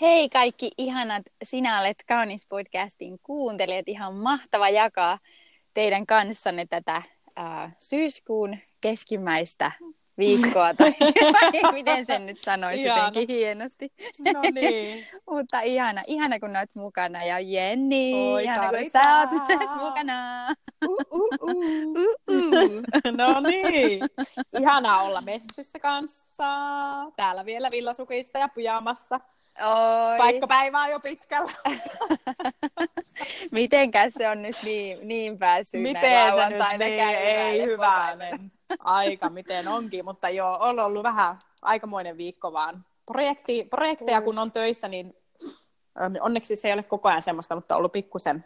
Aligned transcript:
Hei 0.00 0.28
kaikki 0.28 0.70
ihanat 0.78 1.22
Sinä 1.42 1.80
olet 1.80 1.96
kaunis 2.08 2.46
podcastin 2.46 3.18
kuuntelijat. 3.22 3.88
Ihan 3.88 4.14
mahtava 4.14 4.68
jakaa 4.68 5.18
teidän 5.74 6.06
kanssanne 6.06 6.66
tätä 6.70 7.02
äh, 7.38 7.76
syyskuun 7.78 8.58
keskimmäistä 8.80 9.72
viikkoa, 10.18 10.74
tai 10.74 10.94
miten 11.72 12.06
sen 12.06 12.26
nyt 12.26 12.38
sanoisi 12.44 12.82
ihana. 12.82 13.04
jotenkin 13.04 13.36
hienosti. 13.36 13.92
No 14.34 14.40
niin. 14.52 15.06
Mutta 15.30 15.60
ihana, 15.60 16.02
ihana 16.06 16.40
kun 16.40 16.56
olet 16.56 16.74
mukana. 16.74 17.24
Ja 17.24 17.40
Jenni, 17.40 18.14
Oi, 18.14 18.44
ihana 18.44 18.70
kun 18.70 18.90
sä 18.90 19.00
oot 19.20 19.80
mukana. 19.84 20.48
Uh, 20.86 20.96
uh, 21.10 21.28
uh. 21.42 21.56
Uh, 22.28 22.36
uh. 22.36 22.82
No 23.16 23.40
niin. 23.40 24.00
Ihanaa 24.60 25.02
olla 25.02 25.20
messissä 25.20 25.78
kanssa. 25.78 26.44
Täällä 27.16 27.44
vielä 27.44 27.68
villasukista 27.70 28.38
ja 28.38 28.48
pyjamassa. 28.48 29.20
Oi. 29.60 30.18
Vaikka 30.18 30.46
päivä 30.46 30.82
on 30.82 30.90
jo 30.90 31.00
pitkällä. 31.00 31.52
Mitenkäs 33.52 34.12
se 34.14 34.28
on 34.28 34.42
nyt 34.42 34.56
niin, 34.62 35.08
niin 35.08 35.38
päässyt 35.38 35.82
Miten 35.82 36.02
se 36.02 36.08
nyt 36.08 36.18
lauantaina 36.18 36.84
niin, 36.84 37.00
ei 37.00 37.62
hyvänen 37.62 38.52
aika, 38.78 39.30
miten 39.30 39.68
onkin, 39.68 40.04
mutta 40.04 40.28
joo, 40.28 40.56
on 40.60 40.78
ollut 40.78 41.02
vähän 41.02 41.38
aikamoinen 41.62 42.16
viikko 42.16 42.52
vaan. 42.52 42.84
Projekti, 43.06 43.66
projekteja 43.70 44.20
kun 44.20 44.38
on 44.38 44.52
töissä, 44.52 44.88
niin 44.88 45.16
ähm, 46.02 46.14
onneksi 46.20 46.56
se 46.56 46.68
ei 46.68 46.74
ole 46.74 46.82
koko 46.82 47.08
ajan 47.08 47.22
semmoista, 47.22 47.54
mutta 47.54 47.74
on 47.74 47.78
ollut 47.78 47.92
pikkusen, 47.92 48.44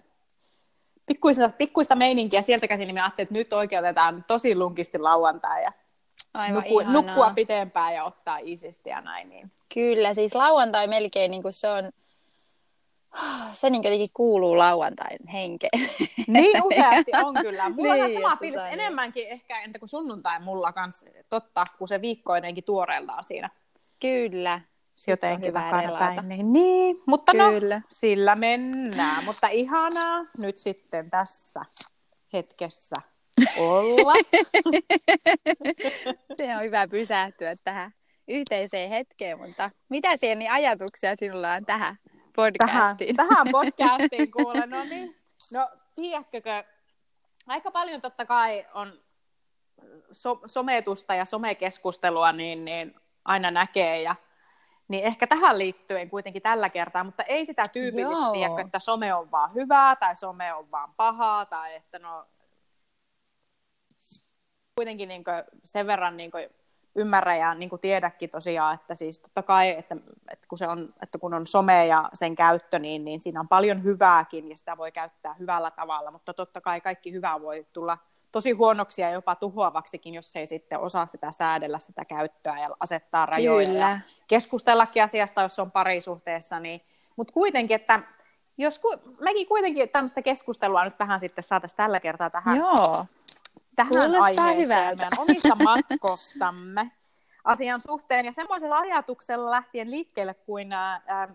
pikkuista, 1.06 1.50
pikkuista 1.58 1.94
meininkiä 1.94 2.42
sieltä 2.42 2.68
käsin, 2.68 2.86
niin 2.86 2.94
mä 2.94 3.04
ajattelin, 3.04 3.26
että 3.26 3.34
nyt 3.34 3.52
oikeutetaan 3.52 4.24
tosi 4.26 4.54
lunkisti 4.54 4.98
lauantai 4.98 5.62
ja 5.62 5.72
Aivan 6.34 6.54
nukkua, 6.54 6.82
ihanaa. 6.82 7.02
nukkua 7.02 7.30
pitempään 7.30 7.94
ja 7.94 8.04
ottaa 8.04 8.38
isisti 8.42 8.90
ja 8.90 9.00
näin. 9.00 9.28
Niin. 9.28 9.52
Kyllä, 9.74 10.14
siis 10.14 10.34
lauantai 10.34 10.86
melkein 10.88 11.30
niin 11.30 11.42
kuin 11.42 11.52
se 11.52 11.68
on, 11.68 11.90
se 13.52 13.70
niin 13.70 13.82
jotenkin 13.82 14.08
kuuluu 14.14 14.58
lauantain 14.58 15.18
henkeen. 15.32 15.90
Niin 16.26 16.62
useasti 16.66 17.10
on 17.24 17.34
kyllä. 17.42 17.68
Mulla 17.68 17.94
Niin, 17.94 18.04
on 18.04 18.22
sama 18.22 18.36
fiilis, 18.36 18.54
saa 18.54 18.66
niin. 18.66 18.80
enemmänkin 18.80 19.28
ehkä 19.28 19.60
entä 19.60 19.78
kuin 19.78 19.88
sunnuntai 19.88 20.40
mulla 20.40 20.72
kanssa, 20.72 21.06
totta, 21.28 21.64
kun 21.78 21.88
se 21.88 22.00
viikko 22.00 22.34
jotenkin 22.34 22.64
tuoreeltaan 22.64 23.24
siinä. 23.24 23.50
Kyllä. 24.00 24.60
Jotenkin 25.06 25.52
takana 25.52 25.98
päin. 25.98 26.28
Niin, 26.28 26.52
niin. 26.52 27.02
mutta 27.06 27.32
no, 27.32 27.50
Kyllä. 27.50 27.82
sillä 27.88 28.36
mennään. 28.36 29.24
Mutta 29.24 29.48
ihanaa 29.48 30.24
nyt 30.38 30.58
sitten 30.58 31.10
tässä 31.10 31.60
hetkessä 32.32 32.96
olla. 33.58 34.12
Se 36.38 36.56
on 36.56 36.62
hyvä 36.62 36.88
pysähtyä 36.88 37.54
tähän 37.64 37.90
yhteiseen 38.28 38.90
hetkeen, 38.90 39.38
mutta 39.38 39.70
mitä 39.88 40.16
sieni 40.16 40.48
ajatuksia 40.48 41.16
sinulla 41.16 41.52
on 41.52 41.64
tähän 41.64 41.96
tähän, 42.06 42.32
podcastiin? 42.36 43.16
tähän 43.28 43.46
podcastiin 43.52 44.30
kuule. 44.30 44.66
No 44.66 44.84
niin, 44.84 45.16
no 45.52 45.68
tiedätkö, 45.94 46.64
aika 47.46 47.70
paljon 47.70 48.00
totta 48.00 48.26
kai 48.26 48.66
on 48.74 48.92
so, 50.12 50.40
sometusta 50.46 51.14
ja 51.14 51.24
somekeskustelua, 51.24 52.32
niin, 52.32 52.64
niin 52.64 52.94
aina 53.24 53.50
näkee 53.50 54.02
ja 54.02 54.14
niin 54.88 55.04
ehkä 55.04 55.26
tähän 55.26 55.58
liittyen 55.58 56.10
kuitenkin 56.10 56.42
tällä 56.42 56.68
kertaa, 56.68 57.04
mutta 57.04 57.22
ei 57.22 57.44
sitä 57.44 57.62
tyypillistä, 57.72 58.32
tiedätkö, 58.32 58.62
että 58.62 58.78
some 58.78 59.14
on 59.14 59.30
vaan 59.30 59.54
hyvää 59.54 59.96
tai 59.96 60.16
some 60.16 60.54
on 60.54 60.70
vaan 60.70 60.94
pahaa 60.96 61.46
tai 61.46 61.74
että 61.74 61.98
no 61.98 62.26
kuitenkin 64.80 65.08
niin 65.08 65.24
sen 65.64 65.86
verran 65.86 66.16
niin 66.16 66.30
ymmärrä 66.94 67.36
ja 67.36 67.54
niin 67.54 67.70
tiedäkin 67.80 68.30
tosiaan, 68.30 68.74
että 68.74 68.94
siis 68.94 69.20
totta 69.20 69.42
kai, 69.42 69.68
että, 69.78 69.96
että, 70.32 70.48
kun 70.48 70.58
se 70.58 70.68
on, 70.68 70.94
että 71.02 71.18
kun 71.18 71.34
on 71.34 71.46
some 71.46 71.86
ja 71.86 72.10
sen 72.14 72.34
käyttö, 72.34 72.78
niin, 72.78 73.04
niin 73.04 73.20
siinä 73.20 73.40
on 73.40 73.48
paljon 73.48 73.84
hyvääkin 73.84 74.50
ja 74.50 74.56
sitä 74.56 74.76
voi 74.76 74.92
käyttää 74.92 75.34
hyvällä 75.34 75.70
tavalla, 75.70 76.10
mutta 76.10 76.34
totta 76.34 76.60
kai 76.60 76.80
kaikki 76.80 77.12
hyvää 77.12 77.40
voi 77.40 77.66
tulla 77.72 77.98
tosi 78.32 78.52
huonoksi 78.52 79.02
ja 79.02 79.10
jopa 79.10 79.34
tuhoavaksikin, 79.34 80.14
jos 80.14 80.36
ei 80.36 80.46
sitten 80.46 80.80
osaa 80.80 81.06
sitä 81.06 81.32
säädellä 81.32 81.78
sitä 81.78 82.04
käyttöä 82.04 82.60
ja 82.60 82.70
asettaa 82.80 83.26
rajoja 83.26 83.72
ja 83.72 83.98
keskustellakin 84.26 85.02
asiasta, 85.02 85.42
jos 85.42 85.58
on 85.58 85.70
parisuhteessa, 85.70 86.60
niin, 86.60 86.80
mutta 87.16 87.32
kuitenkin, 87.32 87.74
että 87.74 88.00
jos 88.58 88.78
ku, 88.78 88.96
mekin 89.20 89.46
kuitenkin 89.46 89.88
tämmöistä 89.88 90.22
keskustelua 90.22 90.84
nyt 90.84 90.98
vähän 90.98 91.20
sitten 91.20 91.44
saataisiin 91.44 91.76
tällä 91.76 92.00
kertaa 92.00 92.30
tähän 92.30 92.56
Joo. 92.56 93.06
Tähän 93.80 94.10
Kuulostaa 94.10 94.46
aiheeseen 94.46 94.58
hyvältä. 94.58 95.08
omista 95.18 95.54
matkostamme 95.54 96.92
asian 97.44 97.80
suhteen. 97.80 98.26
Ja 98.26 98.32
semmoisella 98.32 98.78
ajatuksella 98.78 99.50
lähtien 99.50 99.90
liikkeelle, 99.90 100.34
kuin 100.34 100.72
ää, 100.72 101.02
ää, 101.06 101.28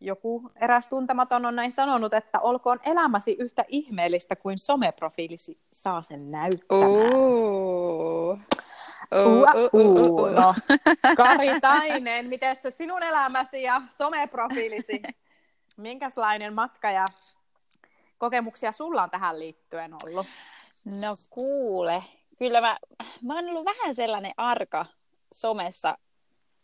joku 0.00 0.50
eräs 0.56 0.88
tuntematon 0.88 1.46
on 1.46 1.56
näin 1.56 1.72
sanonut, 1.72 2.14
että 2.14 2.40
olkoon 2.40 2.78
elämäsi 2.86 3.36
yhtä 3.38 3.64
ihmeellistä 3.68 4.36
kuin 4.36 4.58
someprofiilisi 4.58 5.60
saa 5.72 6.02
sen 6.02 6.30
näyttämään. 6.30 6.90
No, 10.34 10.54
Kari 11.16 11.60
Tainen, 11.60 12.28
miten 12.28 12.56
se 12.56 12.70
sinun 12.70 13.02
elämäsi 13.02 13.62
ja 13.62 13.82
someprofiilisi? 13.90 15.02
Minkälainen 15.76 16.54
matka 16.54 16.90
ja 16.90 17.06
kokemuksia 18.18 18.72
sulla 18.72 19.02
on 19.02 19.10
tähän 19.10 19.38
liittyen 19.38 19.94
ollut? 20.04 20.26
No 20.88 21.16
kuule, 21.30 22.02
kyllä 22.38 22.60
mä, 22.60 22.76
mä 23.22 23.34
oon 23.34 23.48
ollut 23.48 23.64
vähän 23.64 23.94
sellainen 23.94 24.32
arka 24.36 24.86
somessa. 25.34 25.98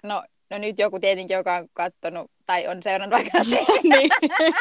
No, 0.02 0.22
no 0.50 0.58
nyt 0.58 0.78
joku 0.78 1.00
tietenkin, 1.00 1.34
joka 1.34 1.56
on 1.56 1.68
katsonut 1.72 2.30
tai 2.46 2.68
on 2.68 2.82
seurannut 2.82 3.18
vaikka 3.20 3.38
niin. 3.82 4.10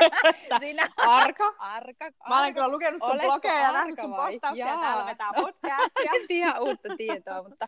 Sinä 0.60 0.88
Arka? 0.98 1.54
arka. 1.60 2.12
Mä 2.30 2.40
olen 2.40 2.54
kyllä 2.54 2.68
lukenut 2.68 3.02
sun 3.02 3.10
Oletko 3.12 3.28
blogeja 3.28 3.54
ja 3.54 3.60
arka 3.68 3.80
nähnyt 3.80 4.00
sun 4.00 4.16
postauksia 4.16 4.66
Jaa. 4.68 4.82
täällä 4.82 5.06
vetää 5.06 5.30
podcastia. 5.36 6.26
ihan 6.30 6.62
uutta 6.62 6.90
tietoa, 6.98 7.44
mutta 7.44 7.68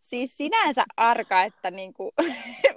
siis 0.00 0.36
sinänsä 0.36 0.84
arka, 0.96 1.42
että 1.42 1.70
niinku, 1.70 2.12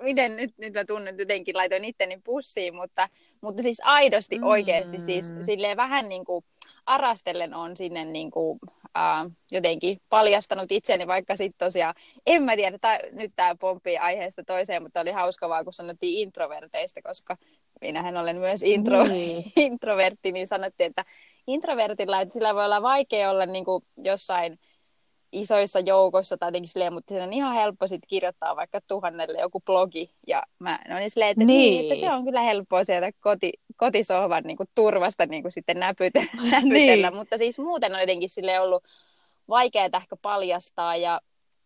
miten 0.02 0.36
nyt, 0.36 0.58
nyt 0.58 0.74
mä 0.74 0.86
tunnen, 0.86 1.16
jotenkin 1.20 1.58
laitoin 1.58 1.86
itteni 1.86 2.22
pussiin, 2.24 2.76
mutta, 2.76 3.10
mutta 3.42 3.64
siis 3.64 3.82
aidosti 3.86 4.38
Mm. 4.38 4.44
oikeasti 4.44 5.00
siis 5.00 5.26
silleen 5.46 5.78
vähän 5.78 6.10
niinku 6.10 6.44
arastellen 6.86 7.54
on 7.54 7.78
sinne 7.78 8.06
niinku, 8.06 8.60
äh, 8.98 9.32
jotenkin 9.52 10.02
paljastanut 10.10 10.72
itseni, 10.72 11.08
vaikka 11.08 11.36
sitten 11.36 11.66
tosiaan, 11.66 11.96
en 12.26 12.44
mä 12.44 12.56
tiedä, 12.56 12.78
tää, 12.82 13.00
nyt 13.12 13.32
tämä 13.36 13.56
pomppii 13.56 13.98
aiheesta 13.98 14.44
toiseen, 14.44 14.84
mutta 14.84 15.02
oli 15.02 15.12
hauska 15.12 15.50
vaan, 15.50 15.64
kun 15.64 15.74
sanottiin 15.74 16.20
introverteista, 16.20 17.02
koska 17.02 17.38
minähän 17.82 18.18
olen 18.18 18.38
myös 18.38 18.64
intro, 18.64 19.04
Niin. 19.04 19.52
introvertti, 19.56 20.32
niin 20.32 20.48
sanottiin, 20.48 20.90
että 20.90 21.06
introvertilla, 21.48 22.22
että 22.22 22.34
sillä 22.34 22.56
voi 22.56 22.66
olla 22.66 22.82
vaikea 22.82 23.32
olla 23.32 23.46
niin 23.46 23.66
kuin 23.66 23.84
jossain 23.98 24.60
isoissa 25.32 25.80
joukoissa 25.80 26.38
tai 26.38 26.48
jotenkin 26.48 26.70
silleen, 26.70 26.94
mutta 26.94 27.12
siinä 27.12 27.26
on 27.26 27.34
ihan 27.34 27.54
helppo 27.54 27.88
sit 27.88 28.02
kirjoittaa 28.08 28.56
vaikka 28.56 28.80
tuhannelle 28.88 29.40
joku 29.40 29.62
blogi. 29.66 30.12
Ja 30.28 30.44
mä 30.60 30.80
no 30.90 30.96
niin 30.96 31.10
silleen, 31.10 31.32
että, 31.32 31.44
niin. 31.44 31.72
Niin. 31.72 31.94
että 31.94 32.08
se 32.08 32.14
on 32.14 32.26
kyllä 32.26 32.42
helppoa 32.42 32.84
sieltä 32.84 33.12
koti, 33.20 33.52
kotisohvan 33.76 34.44
niin 34.44 34.58
kuin 34.58 34.70
turvasta 34.76 35.26
niin 35.26 35.42
kuin 35.42 35.52
sitten 35.52 35.80
näpytellä, 35.80 36.32
näpytellä. 36.52 37.10
Niin. 37.10 37.16
Mutta 37.16 37.38
siis 37.38 37.60
muuten 37.60 37.94
on 37.96 38.02
jotenkin 38.02 38.30
silleen 38.30 38.62
ollut 38.62 38.84
vaikeaa 39.50 39.90
ehkä 39.98 40.16
paljastaa 40.22 40.96
ja 40.96 41.22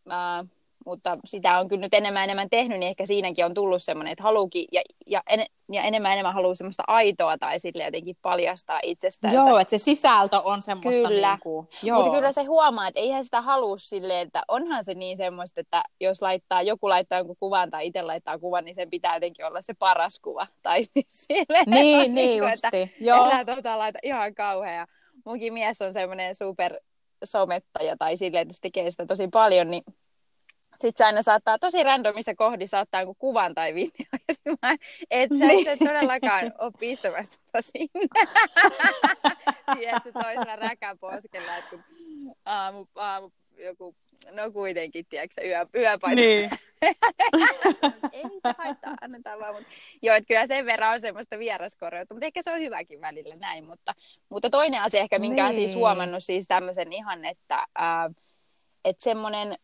ää, 0.10 0.46
mutta 0.86 1.18
sitä 1.26 1.60
on 1.60 1.68
kyllä 1.68 1.82
nyt 1.82 1.94
enemmän 1.94 2.24
enemmän 2.24 2.50
tehnyt, 2.50 2.80
niin 2.80 2.90
ehkä 2.90 3.06
siinäkin 3.06 3.46
on 3.46 3.54
tullut 3.54 3.84
semmoinen, 3.84 4.12
että 4.12 4.24
haluukin 4.24 4.66
ja, 4.72 4.82
ja, 5.08 5.24
en, 5.30 5.46
ja 5.72 5.84
enemmän 5.84 6.12
enemmän 6.12 6.34
haluaa 6.34 6.56
semmoista 6.56 6.84
aitoa 6.88 7.38
tai 7.38 7.60
sille 7.60 7.84
jotenkin 7.86 8.16
paljastaa 8.22 8.80
itsestään. 8.84 9.34
Joo, 9.34 9.60
että 9.60 9.72
se 9.72 9.78
sisältö 9.78 10.40
on 10.40 10.62
semmoista 10.62 11.08
Kyllä. 11.08 11.32
niin 11.32 11.40
kuin, 11.40 11.68
joo. 11.84 11.98
Mutta 11.98 12.16
kyllä 12.16 12.32
se 12.32 12.44
huomaa, 12.44 12.88
että 12.88 13.00
eihän 13.00 13.24
sitä 13.24 13.42
halua 13.42 13.78
silleen, 13.78 14.28
että 14.28 14.44
onhan 14.48 14.84
se 14.84 14.94
niin 14.94 15.18
semmoista, 15.18 15.62
että 15.62 15.84
jos 16.02 16.22
laittaa, 16.22 16.62
joku 16.62 16.90
laittaa 16.90 17.20
jonkun 17.20 17.36
kuvan 17.40 17.70
tai 17.70 17.88
itse 17.88 18.02
laittaa 18.02 18.40
kuvan, 18.40 18.66
niin 18.66 18.76
sen 18.76 18.90
pitää 18.90 19.16
jotenkin 19.16 19.46
olla 19.46 19.62
se 19.62 19.74
paras 19.74 20.20
kuva. 20.20 20.48
Tai 20.62 20.84
siis 20.84 21.08
silleen, 21.28 21.66
Niin, 21.68 22.16
niin 22.16 22.44
että 22.44 22.70
justi. 22.78 23.04
Joo. 23.04 23.26
Älä 23.26 23.46
tota 23.46 23.78
laita 23.78 24.00
ihan 24.04 24.36
kauhea. 24.36 24.86
Munkin 25.26 25.54
mies 25.54 25.82
on 25.82 25.94
semmoinen 25.94 26.36
super 26.36 26.80
somettaja 27.24 27.98
tai 27.98 28.18
silleen, 28.18 28.42
että 28.42 28.54
se 28.54 28.62
tekee 28.62 28.92
sitä 28.92 29.06
tosi 29.06 29.28
paljon, 29.28 29.72
niin 29.72 29.84
sitten 30.78 30.98
se 30.98 31.06
aina 31.06 31.22
saattaa 31.22 31.60
tosi 31.60 31.84
randomissa 31.84 32.36
kohdissa 32.36 32.80
ottaa 32.80 33.02
jonkun 33.02 33.16
kuvan 33.20 33.56
tai 33.56 33.74
video. 33.74 34.06
Ja 34.28 34.34
sit 34.34 34.60
mä, 34.62 34.76
et 35.12 35.30
sä 35.40 35.46
Niin. 35.46 35.66
niin. 35.66 35.80
todellakaan 35.80 36.54
ole 36.58 36.72
pistämässä 36.80 37.40
sitä 37.44 37.62
sinne. 37.62 38.08
Tiedätkö, 39.78 40.12
toisella 40.12 40.56
räkäposkella, 40.56 41.58
että 41.58 41.70
kun 41.70 41.84
aamu, 42.46 42.86
aamu 42.96 43.30
joku, 43.58 43.96
no 44.32 44.52
kuitenkin, 44.52 45.06
tiedätkö, 45.06 45.42
yö, 45.48 45.66
yöpaita. 45.76 46.22
Niin. 46.22 46.50
Ei 48.12 48.24
se 48.24 48.54
haittaa, 48.58 48.94
annetaan 49.02 49.40
vaan. 49.40 49.56
Mutta, 49.56 49.70
joo, 50.02 50.16
että 50.16 50.28
kyllä 50.28 50.48
sen 50.48 50.66
verran 50.66 50.94
on 50.94 51.02
semmoista 51.02 51.40
vieraskorjautta, 51.40 52.14
mutta 52.14 52.26
ehkä 52.26 52.42
se 52.44 52.52
on 52.52 52.60
hyväkin 52.60 53.02
välillä 53.02 53.36
näin. 53.36 53.66
Mutta, 53.66 53.94
mutta 54.30 54.50
toinen 54.50 54.82
asia 54.82 55.02
ehkä, 55.02 55.20
minkä 55.20 55.44
niin. 55.44 55.50
on 55.50 55.56
siis 55.56 55.76
huomannut 55.76 56.24
siis 56.24 56.46
tämmöisen 56.48 56.94
ihan, 56.94 57.26
että, 57.26 57.68
ää, 57.76 58.10
että 58.86 59.04
semmoinen 59.04 59.58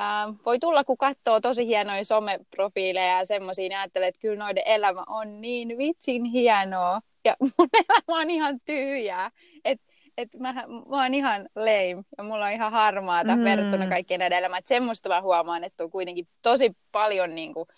äh, 0.00 0.34
voi 0.46 0.58
tulla, 0.58 0.84
kun 0.84 0.96
katsoo 0.96 1.40
tosi 1.40 1.66
hienoja 1.66 2.04
someprofiileja 2.04 3.18
ja 3.18 3.24
semmoisia, 3.24 3.68
niin 3.68 3.78
ajattelee, 3.78 4.08
että 4.08 4.20
kyllä 4.20 4.44
noiden 4.44 4.62
elämä 4.66 5.04
on 5.06 5.40
niin 5.40 5.78
vitsin 5.78 6.24
hienoa. 6.24 7.00
Ja 7.24 7.36
mun 7.40 7.68
elämä 7.72 8.20
on 8.20 8.30
ihan 8.30 8.60
tyhjää. 8.64 9.30
Että 9.64 9.86
et 10.18 10.28
mä, 10.38 10.52
mä 10.88 11.02
oon 11.02 11.14
ihan 11.14 11.48
lame 11.54 11.88
ja 12.18 12.24
mulla 12.24 12.44
on 12.44 12.52
ihan 12.52 12.72
harmaata 12.72 13.36
mm. 13.36 13.44
verrattuna 13.44 13.88
kaikkien 13.88 14.18
näiden 14.18 14.38
elämään. 14.38 14.58
Että 14.58 14.68
semmoista 14.68 15.08
mä 15.08 15.22
huomaan, 15.22 15.64
että 15.64 15.84
on 15.84 15.90
kuitenkin 15.90 16.28
tosi 16.42 16.76
paljon 16.92 17.34
niin 17.34 17.54
kuin, 17.54 17.68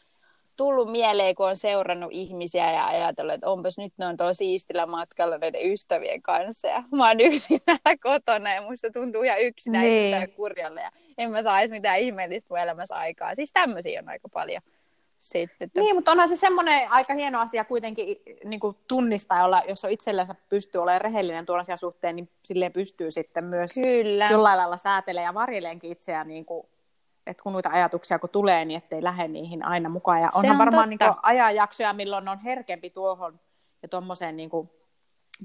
tullut 0.56 0.92
mieleen, 0.92 1.34
kun 1.34 1.48
on 1.48 1.56
seurannut 1.56 2.12
ihmisiä 2.12 2.72
ja 2.72 2.86
ajatellut, 2.86 3.34
että 3.34 3.50
onpas 3.50 3.78
nyt 3.78 3.92
ne 3.98 4.06
on 4.06 4.16
tuolla 4.16 4.34
siistillä 4.34 4.86
matkalla 4.86 5.38
näiden 5.38 5.72
ystävien 5.72 6.22
kanssa. 6.22 6.68
Ja 6.68 6.84
mä 6.96 7.08
oon 7.08 7.20
yksin 7.20 7.60
täällä 7.66 7.98
kotona 8.02 8.54
ja 8.54 8.62
musta 8.62 8.90
tuntuu 8.90 9.22
ihan 9.22 9.42
yksinäiseltä 9.42 10.00
niin. 10.00 10.20
ja 10.20 10.28
kurjalle. 10.28 10.80
Ja 10.80 10.90
en 11.18 11.30
mä 11.30 11.42
saisi 11.42 11.74
mitään 11.74 11.98
ihmeellistä 11.98 12.46
mun 12.50 12.58
elämässä 12.58 12.96
aikaa. 12.96 13.34
Siis 13.34 13.52
tämmöisiä 13.52 14.00
on 14.00 14.08
aika 14.08 14.28
paljon. 14.28 14.62
Sitten, 15.18 15.66
että... 15.66 15.80
Niin, 15.80 15.94
mutta 15.96 16.10
onhan 16.10 16.28
se 16.28 16.36
semmoinen 16.36 16.90
aika 16.90 17.14
hieno 17.14 17.40
asia 17.40 17.64
kuitenkin 17.64 18.16
niin 18.44 18.60
kuin 18.60 18.76
tunnistaa, 18.88 19.44
olla, 19.44 19.62
jos 19.68 19.84
on 19.84 19.90
itsellensä 19.90 20.34
pystyy 20.48 20.82
olemaan 20.82 21.00
rehellinen 21.00 21.46
tuolla 21.46 21.60
asian 21.60 21.78
suhteen, 21.78 22.16
niin 22.16 22.28
silleen 22.42 22.72
pystyy 22.72 23.10
sitten 23.10 23.44
myös 23.44 23.74
Kyllä. 23.74 24.28
jollain 24.30 24.58
lailla 24.58 24.76
säätelemään 24.76 25.28
ja 25.28 25.34
varjeleenkin 25.34 25.92
itseään 25.92 26.26
niin 26.26 26.44
kuin 26.44 26.66
että 27.26 27.42
kun 27.42 27.52
noita 27.52 27.70
ajatuksia 27.72 28.18
kun 28.18 28.30
tulee, 28.30 28.64
niin 28.64 28.78
ettei 28.78 29.02
lähde 29.02 29.28
niihin 29.28 29.64
aina 29.64 29.88
mukaan. 29.88 30.20
Ja 30.20 30.28
onhan 30.34 30.52
on 30.52 30.58
varmaan 30.58 30.90
niin 30.90 30.98
ajanjaksoja, 31.22 31.92
milloin 31.92 32.28
on 32.28 32.38
herkempi 32.38 32.90
tuohon 32.90 33.40
ja 33.82 33.88
tuommoiseen 33.88 34.36
niin 34.36 34.50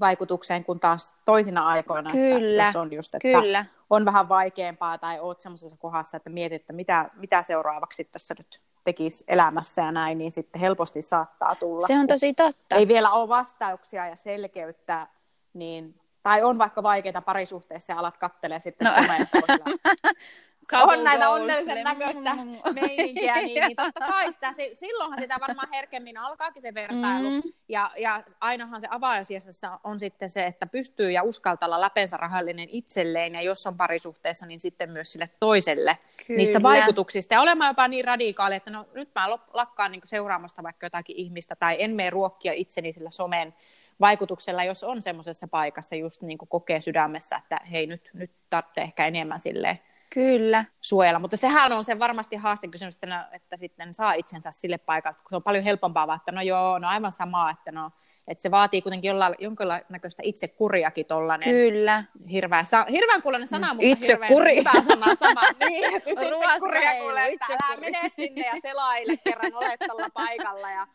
vaikutukseen 0.00 0.64
kuin 0.64 0.80
taas 0.80 1.14
toisina 1.24 1.66
aikoina. 1.66 2.10
Kyllä, 2.10 2.66
että 2.66 2.80
on 2.80 2.92
just, 2.92 3.14
että 3.14 3.40
kyllä. 3.40 3.64
on 3.90 4.04
vähän 4.04 4.28
vaikeampaa 4.28 4.98
tai 4.98 5.20
oot 5.20 5.40
semmoisessa 5.40 5.76
kohdassa, 5.76 6.16
että 6.16 6.30
mietit, 6.30 6.62
että 6.62 6.72
mitä, 6.72 7.10
mitä 7.16 7.42
seuraavaksi 7.42 8.04
tässä 8.04 8.34
nyt 8.38 8.60
tekisi 8.84 9.24
elämässä 9.28 9.82
ja 9.82 9.92
näin, 9.92 10.18
niin 10.18 10.30
sitten 10.30 10.60
helposti 10.60 11.02
saattaa 11.02 11.54
tulla. 11.54 11.86
Se 11.86 11.98
on 11.98 12.06
tosi 12.06 12.34
totta. 12.34 12.76
Ei 12.76 12.88
vielä 12.88 13.10
ole 13.10 13.28
vastauksia 13.28 14.06
ja 14.06 14.16
selkeyttä, 14.16 15.06
niin 15.54 16.00
tai 16.22 16.42
on 16.42 16.58
vaikka 16.58 16.82
vaikeita 16.82 17.22
parisuhteessa 17.22 17.92
ja 17.92 17.98
alat 17.98 18.18
kattelee 18.18 18.60
sitten 18.60 18.86
no. 18.86 18.92
somesta, 18.94 19.38
on 20.80 21.04
näitä 21.04 21.30
onnellisen 21.30 21.84
näköistä 21.84 22.36
meininkiä, 22.74 23.34
niin, 23.34 23.66
niin 23.66 23.76
totta 23.76 24.00
kai 24.12 24.32
sitä, 24.32 24.52
silloinhan 24.72 25.20
sitä 25.20 25.36
varmaan 25.40 25.68
herkemmin 25.72 26.18
alkaakin 26.18 26.62
se 26.62 26.74
vertailu. 26.74 27.30
Mm. 27.30 27.42
Ja, 27.68 27.90
ja 27.96 28.22
ainahan 28.40 28.80
se 28.80 28.88
avaajasiassa 28.90 29.78
on 29.84 30.00
sitten 30.00 30.30
se, 30.30 30.46
että 30.46 30.66
pystyy 30.66 31.10
ja 31.10 31.22
uskaltalla 31.22 31.80
läpensä 31.80 32.16
rahallinen 32.16 32.68
itselleen, 32.72 33.34
ja 33.34 33.42
jos 33.42 33.66
on 33.66 33.76
parisuhteessa, 33.76 34.46
niin 34.46 34.60
sitten 34.60 34.90
myös 34.90 35.12
sille 35.12 35.30
toiselle 35.40 35.98
Kyllä. 36.26 36.38
niistä 36.38 36.62
vaikutuksista. 36.62 37.34
Ja 37.34 37.40
olemaan 37.40 37.70
jopa 37.70 37.88
niin 37.88 38.04
radikaali, 38.04 38.54
että 38.54 38.70
no 38.70 38.86
nyt 38.94 39.08
mä 39.14 39.30
lakkaan 39.52 39.92
niin 39.92 40.02
seuraamasta 40.04 40.62
vaikka 40.62 40.86
jotakin 40.86 41.16
ihmistä, 41.16 41.56
tai 41.56 41.76
en 41.78 41.90
mene 41.90 42.10
ruokkia 42.10 42.52
itseni 42.52 42.92
sillä 42.92 43.10
somen 43.10 43.54
vaikutuksella, 44.00 44.64
jos 44.64 44.84
on 44.84 45.02
semmoisessa 45.02 45.48
paikassa 45.48 45.96
just 45.96 46.22
niin 46.22 46.38
kuin 46.38 46.48
kokee 46.48 46.80
sydämessä, 46.80 47.36
että 47.36 47.60
hei 47.70 47.86
nyt, 47.86 48.10
nyt 48.12 48.30
tarvitsee 48.50 48.84
ehkä 48.84 49.06
enemmän 49.06 49.38
silleen 49.38 49.78
Kyllä. 50.14 50.64
suojella. 50.80 51.18
Mutta 51.18 51.36
sehän 51.36 51.72
on 51.72 51.84
se 51.84 51.98
varmasti 51.98 52.36
haastekysymys, 52.36 52.94
että, 52.94 53.28
että 53.32 53.56
sitten 53.56 53.94
saa 53.94 54.12
itsensä 54.12 54.52
sille 54.52 54.78
paikalle, 54.78 55.16
kun 55.16 55.30
se 55.30 55.36
on 55.36 55.42
paljon 55.42 55.64
helpompaa, 55.64 56.14
että 56.14 56.32
no 56.32 56.42
joo, 56.42 56.78
no 56.78 56.88
aivan 56.88 57.12
sama, 57.12 57.50
että 57.50 57.72
no, 57.72 57.90
että 58.28 58.42
se 58.42 58.50
vaatii 58.50 58.82
kuitenkin 58.82 59.08
jollain, 59.08 59.34
jonkinlaista 59.38 60.22
itsekuriakin 60.22 61.06
tollainen. 61.06 61.48
Kyllä. 61.48 62.04
Hirveän, 62.30 62.66
sa, 62.66 62.86
hirveän 62.90 63.22
kuulonen 63.22 63.48
sana, 63.48 63.74
mutta 63.74 63.86
itse 63.86 64.12
hirveän 64.12 64.32
kuri. 64.32 64.56
hyvä 64.56 64.72
sana 64.88 65.14
sama. 65.14 65.42
niin, 65.68 65.96
itsekuria 65.96 66.94
kuulee, 67.00 67.32
että 67.32 67.46
älä 67.68 67.80
mene 67.80 68.00
sinne 68.16 68.46
ja 68.46 68.54
selaile 68.62 69.16
kerran 69.16 69.54
olet 69.54 69.80
tuolla 69.88 70.10
paikalla. 70.14 70.70
Ja, 70.70 70.86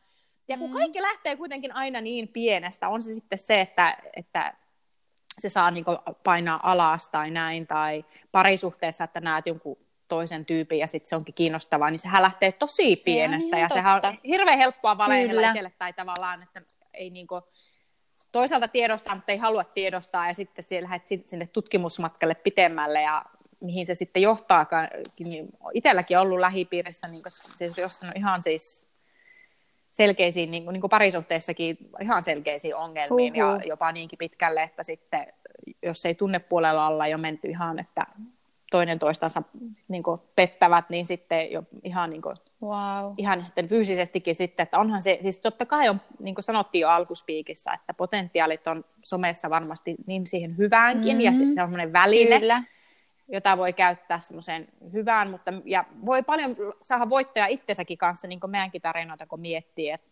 ja 0.48 0.58
kun 0.58 0.70
mm. 0.70 0.78
kaikki 0.78 1.02
lähtee 1.02 1.36
kuitenkin 1.36 1.76
aina 1.76 2.02
niin 2.02 2.28
pienestä, 2.28 2.90
on 2.90 3.02
se 3.02 3.14
sitten 3.14 3.40
se, 3.40 3.62
että, 3.62 3.98
että 4.16 4.54
se 5.40 5.50
saa 5.50 5.72
niin 5.72 5.86
painaa 6.24 6.60
alas 6.64 7.08
tai 7.08 7.32
näin, 7.32 7.68
tai 7.68 8.06
parisuhteessa, 8.32 9.04
että 9.04 9.20
näet 9.20 9.48
jonkun 9.48 9.78
toisen 10.08 10.46
tyypin 10.46 10.80
ja 10.80 10.88
sitten 10.88 11.10
se 11.10 11.16
onkin 11.16 11.36
kiinnostavaa, 11.36 11.92
niin 11.92 12.00
sehän 12.00 12.24
lähtee 12.24 12.52
tosi 12.52 12.96
se 12.96 13.04
pienestä 13.04 13.58
ja 13.58 13.68
totta. 13.68 13.74
sehän 13.74 14.02
on 14.06 14.18
hirveän 14.28 14.58
helppoa 14.58 14.98
valehdella 14.98 15.48
itselle 15.48 15.74
tai 15.78 15.94
tavallaan, 15.94 16.44
että 16.44 16.62
ei 16.94 17.10
niin 17.10 17.28
kuin, 17.28 17.42
toisaalta 18.32 18.68
tiedostaa, 18.68 19.16
mutta 19.16 19.32
ei 19.32 19.38
halua 19.38 19.64
tiedostaa 19.64 20.28
ja 20.28 20.34
sitten 20.34 20.64
siellä 20.64 20.90
lähdet 20.90 21.08
sinne 21.26 21.48
tutkimusmatkalle 21.48 22.36
pitemmälle 22.36 23.02
ja 23.02 23.26
mihin 23.60 23.86
se 23.86 23.96
sitten 23.96 24.22
johtaakaan. 24.22 24.88
Niin 25.20 25.50
itselläkin 25.74 26.18
on 26.18 26.22
ollut 26.22 26.40
lähipiirissä, 26.40 27.08
niin 27.08 27.24
se 27.32 27.66
on 27.66 27.74
johtanut 27.78 28.16
ihan 28.16 28.42
siis 28.42 28.87
selkeisiin, 29.98 30.52
niin 30.52 30.64
kuin, 30.64 30.74
niin 30.74 30.82
kuin 30.82 30.90
parisuhteissakin 30.90 31.78
ihan 32.02 32.24
selkeisiin 32.24 32.76
ongelmiin 32.76 33.34
Uhu. 33.34 33.42
ja 33.42 33.60
jopa 33.68 33.92
niinkin 33.92 34.20
pitkälle, 34.20 34.64
että 34.64 34.84
sitten 34.84 35.28
jos 35.84 36.06
ei 36.06 36.16
tunnepuolella 36.16 36.88
olla 36.88 37.08
jo 37.08 37.18
menty 37.18 37.48
ihan, 37.48 37.80
että 37.80 38.06
toinen 38.72 39.00
toistansa 39.00 39.44
niin 39.88 40.04
kuin, 40.04 40.22
pettävät, 40.36 40.90
niin 40.90 41.06
sitten 41.06 41.52
jo 41.52 41.64
ihan, 41.84 42.10
niin 42.10 42.22
kuin, 42.22 42.36
wow. 42.62 43.14
ihan 43.18 43.46
fyysisestikin 43.70 44.36
sitten, 44.36 44.64
että 44.64 44.80
onhan 44.80 45.02
se, 45.02 45.20
siis 45.22 45.40
totta 45.40 45.66
kai 45.66 45.90
on, 45.90 46.02
niin 46.20 46.36
kuin 46.36 46.44
sanottiin 46.44 46.82
jo 46.82 46.90
alkuspiikissä, 46.90 47.72
että 47.74 47.94
potentiaalit 47.94 48.68
on 48.68 48.86
somessa 49.04 49.50
varmasti 49.50 49.96
niin 50.08 50.28
siihen 50.28 50.58
hyväänkin, 50.58 51.12
mm-hmm. 51.12 51.22
ja 51.22 51.32
se, 51.32 51.38
se 51.38 51.46
on 51.46 51.68
semmoinen 51.68 51.94
väline, 51.94 52.40
Kyllä 52.40 52.64
jota 53.28 53.58
voi 53.58 53.74
käyttää 53.74 54.20
semmoiseen 54.20 54.68
hyvään, 54.94 55.30
mutta 55.30 55.54
ja 55.66 55.86
voi 56.06 56.24
paljon 56.24 56.56
saada 56.82 57.10
voittaja 57.10 57.48
itsensäkin 57.48 57.98
kanssa, 57.98 58.28
niin 58.28 58.40
kuin 58.40 58.52
meidänkin 58.52 58.82
tarinoita, 58.82 59.28
kun 59.28 59.40
miettii, 59.40 59.90
että 59.90 60.08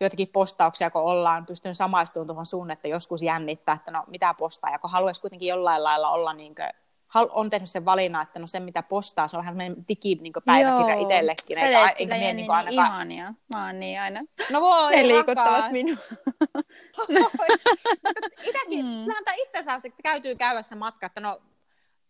joitakin 0.00 0.28
postauksia, 0.28 0.90
kun 0.90 1.02
ollaan, 1.02 1.46
pystyn 1.46 1.74
samaistumaan 1.74 2.26
tuohon 2.26 2.46
sun, 2.46 2.70
että 2.70 2.88
joskus 2.88 3.22
jännittää, 3.22 3.74
että 3.74 3.90
no 3.90 4.04
mitä 4.06 4.34
postaa, 4.34 4.70
ja 4.70 4.78
kun 4.78 4.90
haluaisi 4.90 5.20
kuitenkin 5.20 5.48
jollain 5.48 5.84
lailla 5.84 6.10
olla 6.10 6.32
niin 6.32 6.54
kuin, 6.54 6.68
on 7.14 7.50
tehnyt 7.50 7.70
sen 7.70 7.84
valinnan, 7.84 8.22
että 8.22 8.38
no 8.38 8.46
se 8.46 8.60
mitä 8.60 8.82
postaa, 8.82 9.28
se 9.28 9.36
on 9.36 9.38
vähän 9.38 9.52
semmoinen 9.52 9.84
digipäiväkirja 9.88 10.94
niin 10.94 11.10
itsellekin. 11.10 11.58
Eikä, 11.58 11.78
eikä, 11.80 11.94
eikä 11.98 12.16
niin, 12.16 12.36
niin 12.36 12.50
ainakaan... 12.50 12.86
ihania. 12.86 13.34
Mä 13.54 13.66
oon 13.66 13.80
niin 13.80 14.00
aina. 14.00 14.20
No 14.50 14.60
voi, 14.60 14.96
Ne 14.96 15.08
liikuttavat 15.08 15.72
minua. 15.72 15.96
Itäkin, 18.48 18.86
mm. 18.86 19.04
tämä 19.04 19.36
itsensä 19.36 19.80
käytyy 20.02 20.34
käydä 20.34 20.62
se 20.62 20.74
matka, 20.74 21.06
että 21.06 21.20
no 21.20 21.40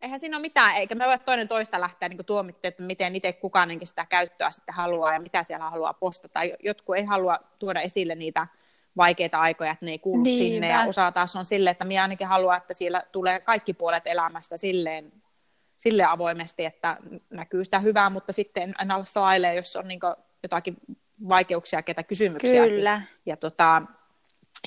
eihän 0.05 0.21
siinä 0.21 0.37
ole 0.37 0.43
mitään, 0.43 0.77
eikä 0.77 0.95
me 0.95 1.07
voi 1.07 1.19
toinen 1.19 1.49
toista 1.49 1.81
lähteä 1.81 2.09
niin 2.09 2.25
tuomittaa, 2.27 2.69
että 2.69 2.83
miten 2.83 3.17
itse 3.17 3.33
kukaan 3.33 3.69
sitä 3.85 4.07
käyttöä 4.07 4.51
sitten 4.51 4.75
haluaa 4.75 5.13
ja 5.13 5.21
mitä 5.21 5.43
siellä 5.43 5.71
haluaa 5.71 5.95
postata. 5.95 6.41
Jotkut 6.63 6.97
ei 6.97 7.05
halua 7.05 7.39
tuoda 7.59 7.81
esille 7.81 8.15
niitä 8.15 8.47
vaikeita 8.97 9.39
aikoja, 9.39 9.71
että 9.71 9.85
ne 9.85 9.91
ei 9.91 9.99
kuulu 9.99 10.23
Niinpä. 10.23 10.39
sinne, 10.39 10.69
ja 10.69 10.81
osa 10.81 11.13
taas 11.13 11.37
on 11.37 11.45
sille, 11.45 11.71
että 11.71 11.85
minä 11.85 12.03
ainakin 12.03 12.27
haluan, 12.27 12.57
että 12.57 12.75
siellä 12.75 13.03
tulee 13.13 13.41
kaikki 13.41 13.73
puolet 13.73 14.07
elämästä 14.07 14.57
silleen, 14.57 15.13
sille 15.77 16.05
avoimesti, 16.05 16.65
että 16.65 16.97
näkyy 17.31 17.65
sitä 17.65 17.79
hyvää, 17.79 18.11
mutta 18.11 18.33
sitten 18.33 18.75
en 18.81 18.91
ala 18.91 19.05
salailee, 19.05 19.55
jos 19.55 19.77
on 19.77 19.89
niin 19.89 20.01
jotakin 20.43 20.77
vaikeuksia, 21.29 21.83
ketä 21.83 22.03
kysymyksiä. 22.03 22.67
Kyllä. 22.67 23.03
Ja, 23.27 23.37
tota, 23.37 23.83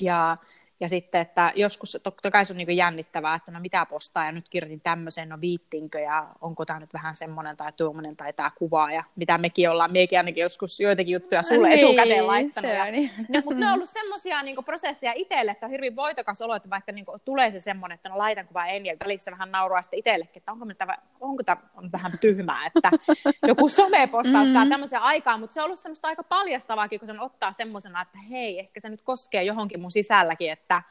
ja 0.00 0.36
ja 0.80 0.88
sitten, 0.88 1.20
että 1.20 1.52
joskus 1.56 1.98
totta 2.02 2.30
kai 2.30 2.44
se 2.44 2.52
on 2.52 2.56
niin 2.56 2.76
jännittävää, 2.76 3.34
että 3.34 3.50
no 3.50 3.60
mitä 3.60 3.86
postaa 3.86 4.24
ja 4.24 4.32
nyt 4.32 4.48
kirjoitin 4.48 4.80
tämmöisen, 4.80 5.28
no 5.28 5.40
viittinkö 5.40 5.98
ja 5.98 6.26
onko 6.40 6.64
tämä 6.64 6.80
nyt 6.80 6.92
vähän 6.92 7.16
semmoinen 7.16 7.56
tai 7.56 7.72
tuommoinen 7.72 8.16
tai 8.16 8.32
tämä 8.32 8.50
kuva 8.58 8.92
ja 8.92 9.04
mitä 9.16 9.38
mekin 9.38 9.70
ollaan, 9.70 9.92
mekin 9.92 10.18
ainakin 10.18 10.42
joskus 10.42 10.80
joitakin 10.80 11.12
juttuja 11.12 11.42
sulle 11.42 11.68
niin, 11.68 11.78
etukäteen 11.78 12.26
laittanut. 12.26 12.70
Ja, 12.70 12.90
niin. 12.90 13.10
no, 13.28 13.40
mutta 13.44 13.60
ne 13.60 13.66
on 13.66 13.74
ollut 13.74 13.88
semmoisia 13.88 14.42
niin 14.42 14.64
prosesseja 14.64 15.12
itselle, 15.16 15.50
että 15.50 15.66
on 15.66 15.72
hyvin 15.72 15.96
voitokas 15.96 16.40
olo, 16.40 16.54
että 16.54 16.70
vaikka 16.70 16.92
niin 16.92 17.04
kuin, 17.04 17.20
tulee 17.24 17.50
se 17.50 17.60
semmoinen, 17.60 17.94
että 17.94 18.08
no 18.08 18.18
laitan 18.18 18.46
kuva 18.46 18.66
en 18.66 18.86
ja 18.86 18.96
välissä 19.04 19.30
vähän 19.30 19.52
nauraa 19.52 19.82
sitten 19.82 19.98
itsellekin, 19.98 20.40
että 20.40 20.52
onko, 20.52 20.66
tämä, 20.78 20.96
onko 21.20 21.42
tämä 21.42 21.62
on 21.76 21.92
vähän 21.92 22.12
tyhmää, 22.20 22.66
että 22.66 22.90
joku 23.48 23.68
somepostaus 23.68 24.36
mm-hmm. 24.36 24.52
saa 24.52 24.66
tämmöisen 24.66 25.00
aikaa, 25.00 25.38
mutta 25.38 25.54
se 25.54 25.60
on 25.60 25.64
ollut 25.64 25.78
semmoista 25.78 26.08
aika 26.08 26.22
paljastavaakin, 26.22 26.98
kun 26.98 27.06
sen 27.06 27.20
ottaa 27.20 27.52
semmoisena, 27.52 28.02
että 28.02 28.18
hei, 28.30 28.58
ehkä 28.58 28.80
se 28.80 28.88
nyt 28.88 29.02
koskee 29.02 29.42
johonkin 29.42 29.80
mun 29.80 29.90
sisälläkin, 29.90 30.52
että 30.52 30.67
että 30.68 30.82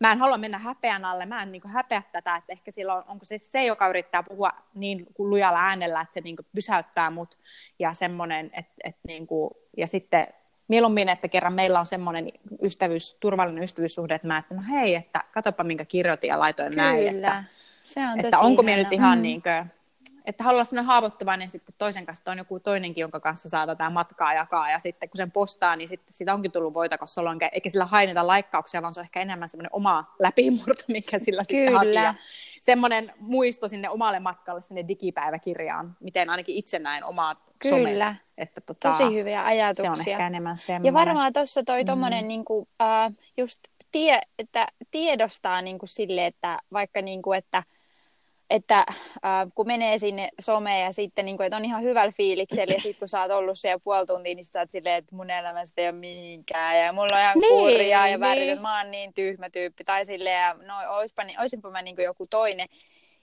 mä 0.00 0.12
en 0.12 0.18
halua 0.18 0.38
mennä 0.38 0.58
häpeän 0.58 1.04
alle, 1.04 1.26
mä 1.26 1.42
en 1.42 1.52
niin 1.52 1.62
kuin 1.62 1.72
häpeä 1.72 2.02
tätä, 2.12 2.36
että 2.36 2.52
ehkä 2.52 2.70
silloin 2.70 3.04
onko 3.08 3.24
se 3.24 3.38
se, 3.38 3.64
joka 3.64 3.88
yrittää 3.88 4.22
puhua 4.22 4.50
niin 4.74 5.06
lujalla 5.18 5.58
äänellä, 5.60 6.00
että 6.00 6.14
se 6.14 6.20
niin 6.20 6.36
kuin 6.36 6.46
pysäyttää 6.54 7.10
mut 7.10 7.38
ja 7.78 7.94
semmoinen, 7.94 8.46
että, 8.46 8.72
että 8.84 9.00
niin 9.06 9.26
kuin, 9.26 9.50
ja 9.76 9.86
sitten 9.86 10.26
mieluummin, 10.68 11.08
että 11.08 11.28
kerran 11.28 11.52
meillä 11.52 11.80
on 11.80 11.86
semmoinen 11.86 12.32
ystävyys, 12.62 13.16
turvallinen 13.20 13.64
ystävyyssuhde, 13.64 14.14
että 14.14 14.26
mä 14.28 14.38
että 14.38 14.54
no 14.54 14.62
hei, 14.70 14.94
että 14.94 15.24
katsopa 15.32 15.64
minkä 15.64 15.84
kirjoitin 15.84 16.28
ja 16.28 16.38
laitoin 16.38 16.70
Kyllä. 16.70 16.82
näin, 16.82 17.08
että, 17.08 17.44
se 17.82 18.00
on 18.00 18.20
että 18.20 18.38
onko 18.38 18.62
minä 18.62 18.76
nyt 18.76 18.92
ihan 18.92 19.18
mm. 19.18 19.22
niin 19.22 19.42
kuin, 19.42 19.79
että 20.24 20.44
haluaa 20.44 20.64
olla 20.72 20.82
haavoittuvainen 20.82 21.50
sitten 21.50 21.74
toisen 21.78 22.06
kanssa, 22.06 22.30
on 22.30 22.38
joku 22.38 22.60
toinenkin, 22.60 23.02
jonka 23.02 23.20
kanssa 23.20 23.48
saa 23.48 23.66
tätä 23.66 23.90
matkaa 23.90 24.34
jakaa, 24.34 24.70
ja 24.70 24.78
sitten 24.78 25.08
kun 25.08 25.16
sen 25.16 25.30
postaa, 25.30 25.76
niin 25.76 25.88
sitten 25.88 26.12
siitä 26.12 26.34
onkin 26.34 26.52
tullut 26.52 26.74
voita, 26.74 26.98
koska 26.98 27.20
on, 27.20 27.38
eikä 27.52 27.70
sillä 27.70 27.84
haineta 27.84 28.26
laikkauksia, 28.26 28.82
vaan 28.82 28.94
se 28.94 29.00
on 29.00 29.04
ehkä 29.04 29.20
enemmän 29.20 29.48
semmoinen 29.48 29.70
oma 29.72 30.14
läpimurto, 30.18 30.84
mikä 30.88 31.18
sillä 31.18 31.42
Kyllä. 31.48 31.66
sitten 31.66 31.74
haki, 31.74 31.94
ja 31.94 32.14
semmoinen 32.60 33.12
muisto 33.18 33.68
sinne 33.68 33.90
omalle 33.90 34.20
matkalle, 34.20 34.62
sinne 34.62 34.88
digipäiväkirjaan, 34.88 35.96
miten 36.00 36.30
ainakin 36.30 36.56
itse 36.56 36.78
näin 36.78 37.04
omaa 37.04 37.50
Kyllä. 37.58 37.76
Somet, 37.76 38.16
että 38.38 38.60
tota, 38.60 38.90
Tosi 38.90 39.14
hyviä 39.14 39.44
ajatuksia. 39.44 39.94
Se 39.94 40.00
on 40.00 40.08
ehkä 40.08 40.26
enemmän 40.26 40.58
semmoinen. 40.58 40.86
Ja 40.86 40.92
varmaan 40.92 41.32
tuossa 41.32 41.62
toi 41.62 41.84
tommonen 41.84 42.24
mm. 42.24 42.28
niinku, 42.28 42.58
uh, 42.58 43.16
just 43.36 43.60
tie, 43.92 44.20
että 44.38 44.66
tiedostaa 44.90 45.62
niinku 45.62 45.86
sille, 45.86 46.26
että 46.26 46.58
vaikka 46.72 47.02
niinku, 47.02 47.32
että 47.32 47.62
että 48.50 48.78
äh, 48.78 49.48
kun 49.54 49.66
menee 49.66 49.98
sinne 49.98 50.28
someen 50.40 50.84
ja 50.84 50.92
sitten, 50.92 51.24
niin 51.24 51.36
kuin, 51.36 51.46
että 51.46 51.56
on 51.56 51.64
ihan 51.64 51.82
hyvällä 51.82 52.12
fiiliksellä 52.16 52.74
ja 52.74 52.80
sitten 52.80 52.98
kun 52.98 53.08
sä 53.08 53.22
oot 53.22 53.30
ollut 53.30 53.58
siellä 53.58 53.80
puoli 53.84 54.06
tuntia, 54.06 54.34
niin 54.34 54.44
sä 54.44 54.58
oot 54.58 54.70
silleen, 54.70 54.96
että 54.96 55.16
mun 55.16 55.30
elämästä 55.30 55.80
ei 55.80 55.88
ole 55.88 55.96
mihinkään 55.96 56.78
ja 56.78 56.92
mulla 56.92 57.16
on 57.16 57.22
ihan 57.22 57.38
niin, 57.38 57.54
kurjaa 57.54 58.08
ja 58.08 58.20
värit, 58.20 58.46
niin. 58.46 58.62
mä 58.62 58.78
oon 58.78 58.90
niin 58.90 59.14
tyhmä 59.14 59.50
tyyppi 59.50 59.84
tai 59.84 60.04
silleen, 60.04 60.42
ja 60.42 60.56
no 60.66 60.96
oispa, 60.96 61.24
niin, 61.24 61.40
oisinpa 61.40 61.70
mä 61.70 61.82
niin 61.82 61.96
kuin 61.96 62.04
joku 62.04 62.26
toinen. 62.26 62.68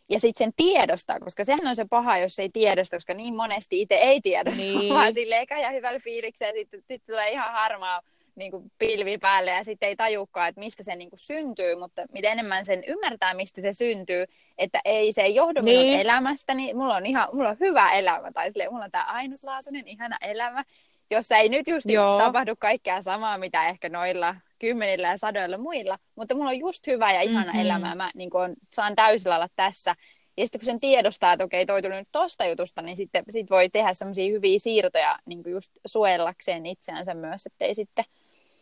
Ja 0.09 0.19
sitten 0.19 0.45
sen 0.45 0.53
tiedostaa, 0.55 1.19
koska 1.19 1.43
sehän 1.43 1.67
on 1.67 1.75
se 1.75 1.85
paha, 1.89 2.17
jos 2.17 2.39
ei 2.39 2.49
tiedosta, 2.49 2.95
koska 2.95 3.13
niin 3.13 3.35
monesti 3.35 3.81
itse 3.81 3.95
ei 3.95 4.21
tiedosta, 4.21 4.61
niin. 4.61 4.93
vaan 4.93 5.13
silleen 5.13 5.39
eikä 5.39 5.59
ja 5.59 5.69
hyvällä 5.69 5.99
fiiliksellä 5.99 6.49
ja 6.49 6.55
sitten 6.55 6.81
sit 6.87 7.05
tulee 7.05 7.31
ihan 7.31 7.51
harmaa 7.51 8.01
niin 8.37 8.51
kuin 8.51 8.71
pilvi 8.77 9.17
päälle 9.17 9.51
ja 9.51 9.63
sitten 9.63 9.89
ei 9.89 9.95
tajukaan, 9.95 10.49
että 10.49 10.61
mistä 10.61 10.83
se 10.83 10.95
niin 10.95 11.09
kuin 11.09 11.19
syntyy, 11.19 11.75
mutta 11.75 12.05
mitä 12.11 12.31
enemmän 12.31 12.65
sen 12.65 12.83
ymmärtää, 12.87 13.33
mistä 13.33 13.61
se 13.61 13.73
syntyy, 13.73 14.25
että 14.57 14.79
ei 14.85 15.13
se 15.13 15.21
ei 15.21 15.35
johdu 15.35 15.61
niin. 15.61 15.85
minun 15.85 16.01
elämästä, 16.01 16.53
niin 16.53 16.77
mulla 16.77 16.95
on, 16.95 17.05
ihan, 17.05 17.29
mulla 17.33 17.49
on 17.49 17.57
hyvä 17.59 17.91
elämä, 17.91 18.31
tai 18.31 18.51
silleen, 18.51 18.71
mulla 18.71 18.85
on 18.85 18.91
tämä 18.91 19.03
ainutlaatuinen, 19.03 19.87
ihana 19.87 20.17
elämä, 20.21 20.63
jossa 21.11 21.37
ei 21.37 21.49
nyt 21.49 21.67
just 21.67 21.89
Joo. 21.89 22.17
tapahdu 22.17 22.55
kaikkea 22.59 23.01
samaa, 23.01 23.37
mitä 23.37 23.67
ehkä 23.67 23.89
noilla 23.89 24.35
kymmenillä 24.59 25.07
ja 25.07 25.17
sadoilla 25.17 25.57
muilla, 25.57 25.99
mutta 26.15 26.35
mulla 26.35 26.49
on 26.49 26.59
just 26.59 26.87
hyvä 26.87 27.13
ja 27.13 27.21
ihana 27.21 27.45
mm-hmm. 27.45 27.61
elämä, 27.61 27.95
mä 27.95 28.11
niin 28.15 28.29
kuin, 28.29 28.55
saan 28.73 28.95
täysillä 28.95 29.35
olla 29.35 29.49
tässä, 29.55 29.95
ja 30.37 30.45
sitten 30.45 30.59
kun 30.59 30.65
sen 30.65 30.79
tiedostaa, 30.79 31.33
että 31.33 31.45
okei, 31.45 31.65
toi 31.65 31.81
tuli 31.81 31.95
nyt 31.95 32.07
tosta 32.11 32.45
jutusta, 32.45 32.81
niin 32.81 32.95
sitten 32.95 33.23
sit 33.29 33.49
voi 33.49 33.69
tehdä 33.69 33.93
semmoisia 33.93 34.31
hyviä 34.31 34.59
siirtoja 34.59 35.19
niin 35.25 35.43
kuin 35.43 35.53
just 35.53 35.71
suojellakseen 35.87 36.65
itseänsä 36.65 37.13
myös, 37.13 37.45
ettei 37.45 37.75
sitten 37.75 38.05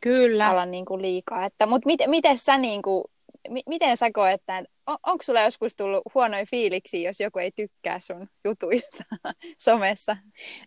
Kyllä. 0.02 0.52
olla 0.52 0.66
niin 0.66 0.86
kuin 0.86 1.02
liikaa. 1.02 1.46
Että, 1.46 1.66
mutta 1.66 1.86
mit, 1.86 2.00
miten 2.08 2.38
sä 2.38 2.58
niin 2.58 2.82
kuin, 2.82 3.04
mi, 3.50 3.62
miten 3.70 3.98
sä 3.98 4.12
koet, 4.12 4.42
että 4.42 4.64
on, 4.88 4.98
onko 5.04 5.24
sulla 5.24 5.42
joskus 5.42 5.76
tullut 5.76 6.04
huonoja 6.14 6.46
fiiliksi, 6.52 7.04
jos 7.04 7.20
joku 7.20 7.40
ei 7.40 7.52
tykkää 7.52 8.00
sun 8.00 8.28
jutuista 8.46 9.04
somessa? 9.66 10.18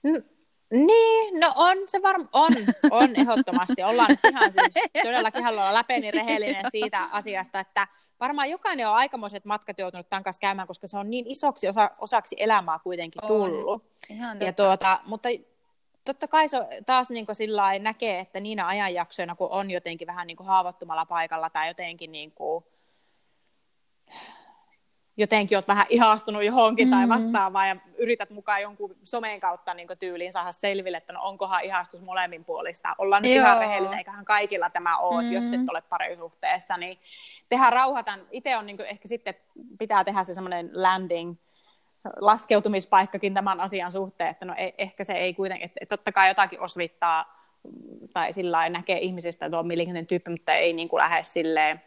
N- 0.06 0.38
niin, 0.73 1.40
no 1.40 1.52
on 1.56 1.76
se 1.87 2.02
varmaan, 2.02 2.28
on, 2.32 2.52
on 2.90 3.16
ehdottomasti. 3.16 3.82
Ollaan 3.82 4.16
ihan 4.30 4.52
siis 4.52 4.75
todellakin 5.04 5.42
haluaa 5.42 5.75
läpeni 5.75 6.11
rehellinen 6.11 6.64
siitä 6.70 7.04
asiasta, 7.04 7.61
että 7.61 7.88
varmaan 8.20 8.50
jokainen 8.50 8.88
on 8.88 8.94
aikamoiset 8.94 9.44
matkat 9.44 9.78
joutunut 9.78 10.08
tämän 10.08 10.23
kanssa 10.23 10.40
käymään, 10.40 10.68
koska 10.68 10.87
se 10.87 10.99
on 10.99 11.11
niin 11.11 11.26
isoksi 11.26 11.68
osa, 11.68 11.90
osaksi 11.99 12.37
elämää 12.38 12.78
kuitenkin 12.82 13.23
tullut. 13.26 13.66
On. 13.66 13.80
Ihan 14.11 14.40
ja 14.40 14.52
tuota, 14.52 15.00
mutta 15.06 15.28
totta 16.12 16.29
kai 16.29 16.49
se 16.49 16.59
taas 16.87 17.11
niin 17.11 17.27
sillä 17.33 17.79
näkee, 17.79 18.21
että 18.21 18.41
niinä 18.41 18.67
ajanjaksoina, 18.67 19.35
kun 19.35 19.49
on 19.50 19.71
jotenkin 19.71 20.07
vähän 20.07 20.27
niin 20.27 20.37
haavoittumalla 20.41 21.07
paikalla 21.07 21.50
tai 21.50 21.69
jotenkin, 21.69 22.12
niin 22.12 22.33
kuin, 22.33 22.65
jotenkin 25.17 25.59
olet 25.59 25.69
vähän 25.69 25.87
ihastunut 25.88 26.45
johonkin 26.45 26.88
mm. 26.88 26.91
tai 26.91 27.09
vastaavaa 27.09 27.67
ja 27.67 27.77
yrität 27.99 28.31
mukaan 28.31 28.62
jonkun 28.62 28.97
someen 29.05 29.41
kautta 29.41 29.75
niin 29.75 29.88
tyyliin 29.99 30.33
saada 30.33 30.53
selville, 30.53 30.97
että 30.97 31.12
no 31.12 31.23
onkohan 31.23 31.65
ihastus 31.65 32.03
molemmin 32.03 32.45
puolista. 32.45 32.95
Ollaan 32.99 33.23
nyt 33.23 33.35
Joo. 33.35 33.45
ihan 33.45 33.59
rehellinen, 33.59 33.99
eiköhän 33.99 34.25
kaikilla 34.25 34.71
tämä 34.71 34.99
ole, 34.99 35.23
mm. 35.23 35.33
jos 35.33 35.53
et 35.53 35.71
ole 35.71 35.83
parisuhteessa, 35.83 36.77
niin 36.77 36.99
tehdään 37.49 37.73
rauhatan. 37.73 38.21
Itse 38.31 38.57
on 38.57 38.67
niin 38.67 38.81
ehkä 38.81 39.09
sitten 39.09 39.35
pitää 39.79 40.05
tehdä 40.05 40.25
se 40.25 40.35
semmoinen 40.35 40.71
landing, 40.75 41.37
laskeutumispaikkakin 42.21 43.35
tämän 43.35 43.61
asian 43.61 43.93
suhteen, 43.93 44.31
että 44.31 44.45
no 44.45 44.55
ei, 44.57 44.75
ehkä 44.78 45.05
se 45.05 45.12
ei 45.12 45.35
kuitenkin, 45.35 45.67
että, 45.67 45.97
totta 45.97 46.12
kai 46.12 46.28
jotakin 46.28 46.61
osvittaa 46.61 47.38
tai 48.12 48.33
sillä 48.33 48.69
näkee 48.69 48.99
ihmisistä, 48.99 49.47
että 49.47 49.59
on 49.59 49.67
mielenkiintoinen 49.67 50.07
tyyppi, 50.07 50.31
mutta 50.31 50.52
ei 50.52 50.73
niin 50.73 50.88
kuin 50.88 50.99
lähde 50.99 51.23
silleen, 51.23 51.83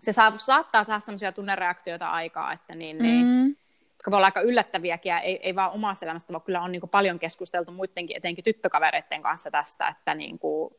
se 0.00 0.12
saa, 0.12 0.38
saattaa 0.38 0.84
saada 0.84 1.00
sellaisia 1.00 1.32
tunnereaktioita 1.32 2.10
aikaa, 2.10 2.52
että 2.52 2.74
niin, 2.74 2.98
niin 2.98 3.26
mm. 3.26 3.48
jotka 3.90 4.10
voi 4.10 4.16
olla 4.16 4.26
aika 4.26 4.40
yllättäviäkin, 4.40 5.10
ja 5.10 5.20
ei, 5.20 5.40
ei 5.42 5.54
vaan 5.54 5.70
omassa 5.70 6.06
elämästä, 6.06 6.32
vaan 6.32 6.42
kyllä 6.42 6.60
on 6.60 6.72
niin 6.72 6.80
kuin 6.80 6.90
paljon 6.90 7.18
keskusteltu 7.18 7.72
muidenkin, 7.72 8.16
etenkin 8.16 8.44
tyttökavereiden 8.44 9.22
kanssa 9.22 9.50
tästä, 9.50 9.88
että 9.88 10.14
niin 10.14 10.38
kuin, 10.38 10.74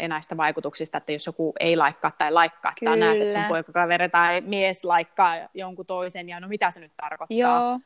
ja 0.00 0.08
näistä 0.08 0.36
vaikutuksista, 0.36 0.98
että 0.98 1.12
jos 1.12 1.26
joku 1.26 1.52
ei 1.60 1.76
laikkaa 1.76 2.10
tai 2.18 2.32
laikkaa, 2.32 2.72
että 2.82 2.96
näet, 2.96 3.20
että 3.20 3.34
sun 3.34 3.44
poikakaveri 3.44 4.08
tai 4.08 4.40
mies 4.40 4.84
laikkaa 4.84 5.48
jonkun 5.54 5.86
toisen, 5.86 6.28
ja 6.28 6.40
no 6.40 6.48
mitä 6.48 6.70
se 6.70 6.80
nyt 6.80 6.92
tarkoittaa. 6.96 7.38
Joo 7.38 7.80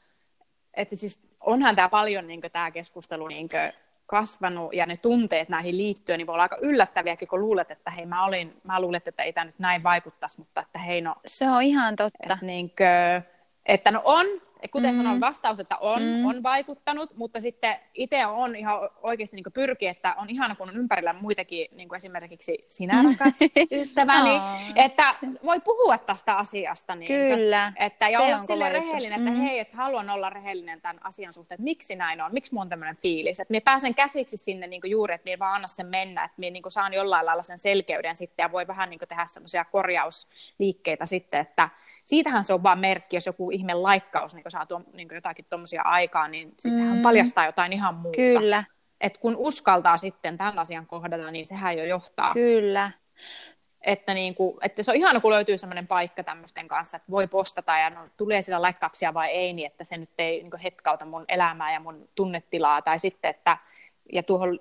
että 0.74 0.96
siis 0.96 1.28
onhan 1.40 1.76
tämä 1.76 1.88
paljon 1.88 2.26
niin 2.26 2.40
tämä 2.52 2.70
keskustelu 2.70 3.28
niin 3.28 3.48
kasvanut 4.06 4.74
ja 4.74 4.86
ne 4.86 4.96
tunteet 4.96 5.48
näihin 5.48 5.78
liittyen, 5.78 6.18
niin 6.18 6.26
voi 6.26 6.32
olla 6.32 6.42
aika 6.42 6.58
yllättäviäkin, 6.60 7.28
kun 7.28 7.40
luulet, 7.40 7.70
että 7.70 7.90
hei 7.90 8.06
mä, 8.06 8.24
olin, 8.24 8.60
mä 8.64 8.80
luulen, 8.80 9.02
että 9.06 9.22
ei 9.22 9.32
tämä 9.32 9.44
nyt 9.44 9.58
näin 9.58 9.82
vaikuttaisi, 9.82 10.38
mutta 10.38 10.60
että 10.60 10.78
hei 10.78 11.00
no... 11.00 11.14
Se 11.26 11.50
on 11.50 11.62
ihan 11.62 11.96
totta. 11.96 12.18
Että, 12.22 12.38
niin 12.42 12.68
kuin, 12.68 13.24
että 13.66 13.90
no 13.90 14.02
on, 14.04 14.26
kuten 14.70 14.94
mm. 14.94 14.96
sanoin 14.96 15.20
vastaus, 15.20 15.60
että 15.60 15.76
on, 15.76 16.02
mm. 16.02 16.26
on 16.26 16.42
vaikuttanut, 16.42 17.16
mutta 17.16 17.40
sitten 17.40 17.76
itse 17.94 18.26
on 18.26 18.56
ihan 18.56 18.90
oikeasti 19.02 19.36
niin 19.36 19.52
pyrki, 19.54 19.86
että 19.86 20.14
on 20.18 20.30
ihana, 20.30 20.56
kun 20.56 20.68
on 20.68 20.76
ympärillä 20.76 21.12
muitakin, 21.12 21.66
niin 21.72 21.88
kuin 21.88 21.96
esimerkiksi 21.96 22.64
sinä 22.68 23.02
rakas 23.02 23.38
ystäväni, 23.70 24.30
oh. 24.36 24.72
että 24.74 25.14
voi 25.44 25.60
puhua 25.60 25.98
tästä 25.98 26.36
asiasta. 26.36 26.94
Niin 26.94 27.08
Kyllä. 27.08 27.72
Että, 27.76 28.08
ja 28.08 28.18
Se 28.18 28.24
olla 28.24 28.38
sille 28.38 28.68
rehellinen, 28.68 29.18
että 29.18 29.30
mm. 29.30 29.40
hei, 29.40 29.58
että 29.58 29.76
haluan 29.76 30.10
olla 30.10 30.30
rehellinen 30.30 30.80
tämän 30.80 31.06
asian 31.06 31.32
suhteen, 31.32 31.56
että 31.56 31.64
miksi 31.64 31.96
näin 31.96 32.20
on, 32.20 32.32
miksi 32.32 32.54
mulla 32.54 32.62
on 32.62 32.68
tämmöinen 32.68 32.96
fiilis, 32.96 33.40
että 33.40 33.52
minä 33.52 33.60
pääsen 33.64 33.94
käsiksi 33.94 34.36
sinne 34.36 34.66
niin 34.66 34.80
kuin 34.80 34.90
juuri, 34.90 35.14
että 35.14 35.24
minä 35.24 35.38
vaan 35.38 35.54
anna 35.54 35.68
sen 35.68 35.86
mennä, 35.86 36.24
että 36.24 36.34
minä 36.36 36.52
niin 36.52 36.62
kuin 36.62 36.72
saan 36.72 36.92
jollain 36.92 37.26
lailla 37.26 37.42
sen 37.42 37.58
selkeyden 37.58 38.16
sitten 38.16 38.42
ja 38.42 38.52
voi 38.52 38.66
vähän 38.66 38.90
niin 38.90 38.98
kuin 38.98 39.08
tehdä 39.08 39.26
semmoisia 39.26 39.64
korjausliikkeitä 39.64 41.06
sitten, 41.06 41.40
että 41.40 41.68
siitähän 42.10 42.44
se 42.44 42.52
on 42.52 42.62
vaan 42.62 42.78
merkki, 42.78 43.16
jos 43.16 43.26
joku 43.26 43.50
ihme 43.50 43.74
laikkaus 43.74 44.34
niin 44.34 44.44
saa 44.48 44.66
tuo, 44.66 44.82
niin 44.92 45.08
jotakin 45.12 45.44
tuommoisia 45.48 45.82
aikaa, 45.82 46.28
niin 46.28 46.54
siis 46.58 46.74
mm. 46.74 46.80
sehän 46.80 47.02
paljastaa 47.02 47.46
jotain 47.46 47.72
ihan 47.72 47.94
muuta. 47.94 48.16
Kyllä. 48.16 48.64
Et 49.00 49.18
kun 49.18 49.36
uskaltaa 49.36 49.96
sitten 49.96 50.36
tämän 50.36 50.58
asian 50.58 50.86
kohdata, 50.86 51.30
niin 51.30 51.46
sehän 51.46 51.78
jo 51.78 51.84
johtaa. 51.84 52.32
Kyllä. 52.32 52.90
Että, 53.80 54.14
niin 54.14 54.34
kuin, 54.34 54.56
että 54.62 54.82
se 54.82 54.90
on 54.90 54.96
ihana, 54.96 55.20
kun 55.20 55.32
löytyy 55.32 55.58
sellainen 55.58 55.86
paikka 55.86 56.24
tämmöisten 56.24 56.68
kanssa, 56.68 56.96
että 56.96 57.10
voi 57.10 57.26
postata 57.26 57.78
ja 57.78 57.90
no, 57.90 58.00
tulee 58.16 58.42
sitä 58.42 58.62
laikkauksia 58.62 59.14
vai 59.14 59.28
ei, 59.28 59.52
niin 59.52 59.66
että 59.66 59.84
se 59.84 59.96
nyt 59.96 60.10
ei 60.18 60.42
niin 60.42 60.60
hetkauta 60.62 61.04
mun 61.04 61.24
elämää 61.28 61.72
ja 61.72 61.80
mun 61.80 62.08
tunnetilaa. 62.14 62.82
Tai 62.82 62.98
sitten, 62.98 63.30
että 63.30 63.56
ja 64.12 64.22
tuohon 64.22 64.60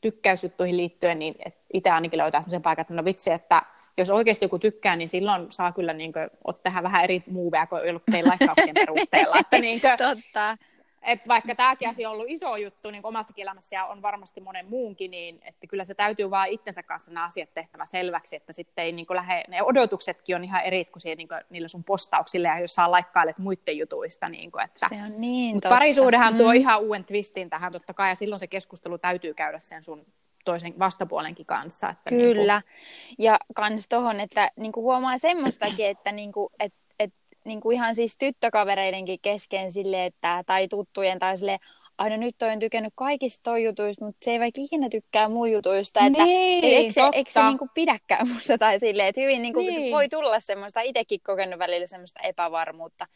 tykkäysjuttuihin 0.00 0.76
liittyen, 0.76 1.18
niin 1.18 1.34
itse 1.72 1.90
ainakin 1.90 2.18
löytää 2.18 2.40
sellaisen 2.40 2.62
paikan, 2.62 2.82
että 2.82 2.94
no 2.94 3.04
vitsi, 3.04 3.30
että 3.30 3.62
jos 4.02 4.10
oikeasti 4.10 4.44
joku 4.44 4.58
tykkää, 4.58 4.96
niin 4.96 5.08
silloin 5.08 5.46
saa 5.50 5.72
kyllä 5.72 5.92
niin 5.92 6.12
kuin, 6.12 6.54
tehdä 6.62 6.82
vähän 6.82 7.04
eri 7.04 7.22
muuveja 7.30 7.66
kuin 7.66 7.82
teidän 8.10 8.28
laikauksien 8.28 8.74
perusteella. 8.86 9.36
että, 9.40 9.58
niin 9.58 9.80
kuin, 9.80 9.98
Totta. 9.98 10.56
Et 11.02 11.28
vaikka 11.28 11.54
tämäkin 11.54 11.88
asia 11.88 12.08
on 12.08 12.14
ollut 12.14 12.26
iso 12.28 12.56
juttu 12.56 12.90
niin 12.90 13.06
omassakin 13.06 13.42
elämässä 13.42 13.76
ja 13.76 13.84
on 13.84 14.02
varmasti 14.02 14.40
monen 14.40 14.68
muunkin, 14.68 15.10
niin 15.10 15.40
että 15.44 15.66
kyllä 15.66 15.84
se 15.84 15.94
täytyy 15.94 16.30
vaan 16.30 16.48
itsensä 16.48 16.82
kanssa 16.82 17.10
nämä 17.10 17.26
asiat 17.26 17.54
tehtävä 17.54 17.84
selväksi, 17.84 18.36
että 18.36 18.52
sitten 18.52 18.84
ei 18.84 18.92
niin 18.92 19.06
lähde, 19.10 19.44
ne 19.48 19.62
odotuksetkin 19.62 20.36
on 20.36 20.44
ihan 20.44 20.62
eri 20.62 20.84
kuin, 20.84 21.16
niin 21.16 21.28
kuin 21.28 21.40
niillä 21.50 21.68
sun 21.68 21.84
postauksille 21.84 22.48
ja 22.48 22.60
jos 22.60 22.74
saa 22.74 22.90
laikkailet 22.90 23.38
muiden 23.38 23.78
jutuista. 23.78 24.28
Niin 24.28 24.52
kuin, 24.52 24.64
että, 24.64 24.88
se 24.88 24.94
on 24.94 25.20
niin 25.20 25.60
Parisuudehan 25.68 26.36
tuo 26.36 26.52
mm. 26.52 26.56
ihan 26.56 26.80
uuden 26.80 27.04
twistin 27.04 27.50
tähän 27.50 27.72
totta 27.72 27.94
kai 27.94 28.08
ja 28.08 28.14
silloin 28.14 28.40
se 28.40 28.46
keskustelu 28.46 28.98
täytyy 28.98 29.34
käydä 29.34 29.58
sen 29.58 29.84
sun 29.84 30.06
toisen 30.48 30.78
vastapuolenkin 30.78 31.46
kanssa. 31.46 31.90
Että 31.90 32.10
Kyllä. 32.10 32.54
Niin 32.54 33.14
kuin... 33.16 33.24
Ja 33.24 33.38
kans 33.54 33.88
tohon, 33.88 34.20
että 34.20 34.50
niin 34.56 34.72
kuin 34.72 34.84
huomaa 34.84 35.18
semmoistakin, 35.18 35.86
että 35.94 36.12
niin 36.12 36.32
kuin, 36.32 36.48
et, 36.60 36.74
et, 36.98 37.14
niin 37.44 37.60
kuin 37.60 37.74
ihan 37.74 37.94
siis 37.94 38.16
tyttökavereidenkin 38.18 39.18
kesken 39.22 39.70
sille, 39.70 40.06
että, 40.06 40.44
tai 40.46 40.68
tuttujen 40.68 41.18
tai 41.18 41.38
sille, 41.38 41.58
aina 41.98 42.16
nyt 42.16 42.34
toi 42.38 42.50
on 42.50 42.58
tykännyt 42.58 42.92
kaikista 42.96 43.42
toi 43.42 43.64
jutuista, 43.64 44.04
mutta 44.04 44.24
se 44.24 44.30
ei 44.30 44.40
vaikka 44.40 44.60
ikinä 44.60 44.88
tykkää 44.88 45.28
mun 45.28 45.50
jutuista, 45.50 46.06
että 46.06 46.24
niin, 46.24 46.64
et, 46.64 46.70
eikö 46.70 46.92
se, 46.92 47.00
eikö 47.12 47.30
se 47.30 47.42
niinku 47.42 47.68
pidäkään 47.74 48.28
musta 48.34 48.58
tai 48.58 48.78
silleen, 48.78 49.08
että 49.08 49.20
hyvin 49.20 49.42
niinku 49.42 49.60
niin. 49.60 49.94
voi 49.94 50.08
tulla 50.08 50.40
semmoista, 50.40 50.80
itsekin 50.80 51.20
kokenut 51.26 51.58
välillä 51.58 51.86
semmoista 51.86 52.20
epävarmuutta. 52.22 53.06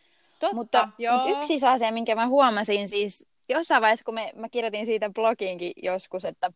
Totta, 0.40 0.56
mutta, 0.56 0.88
mutta 1.12 1.40
yksi 1.40 1.66
asia, 1.66 1.92
minkä 1.92 2.14
mä 2.14 2.26
huomasin 2.26 2.88
siis 2.88 3.26
jossain 3.48 3.82
vaiheessa, 3.82 4.04
kun 4.04 4.14
me, 4.14 4.32
mä 4.36 4.48
kirjoitin 4.48 4.86
siitä 4.86 5.10
blogiinkin 5.10 5.72
joskus, 5.76 6.24
että 6.24 6.52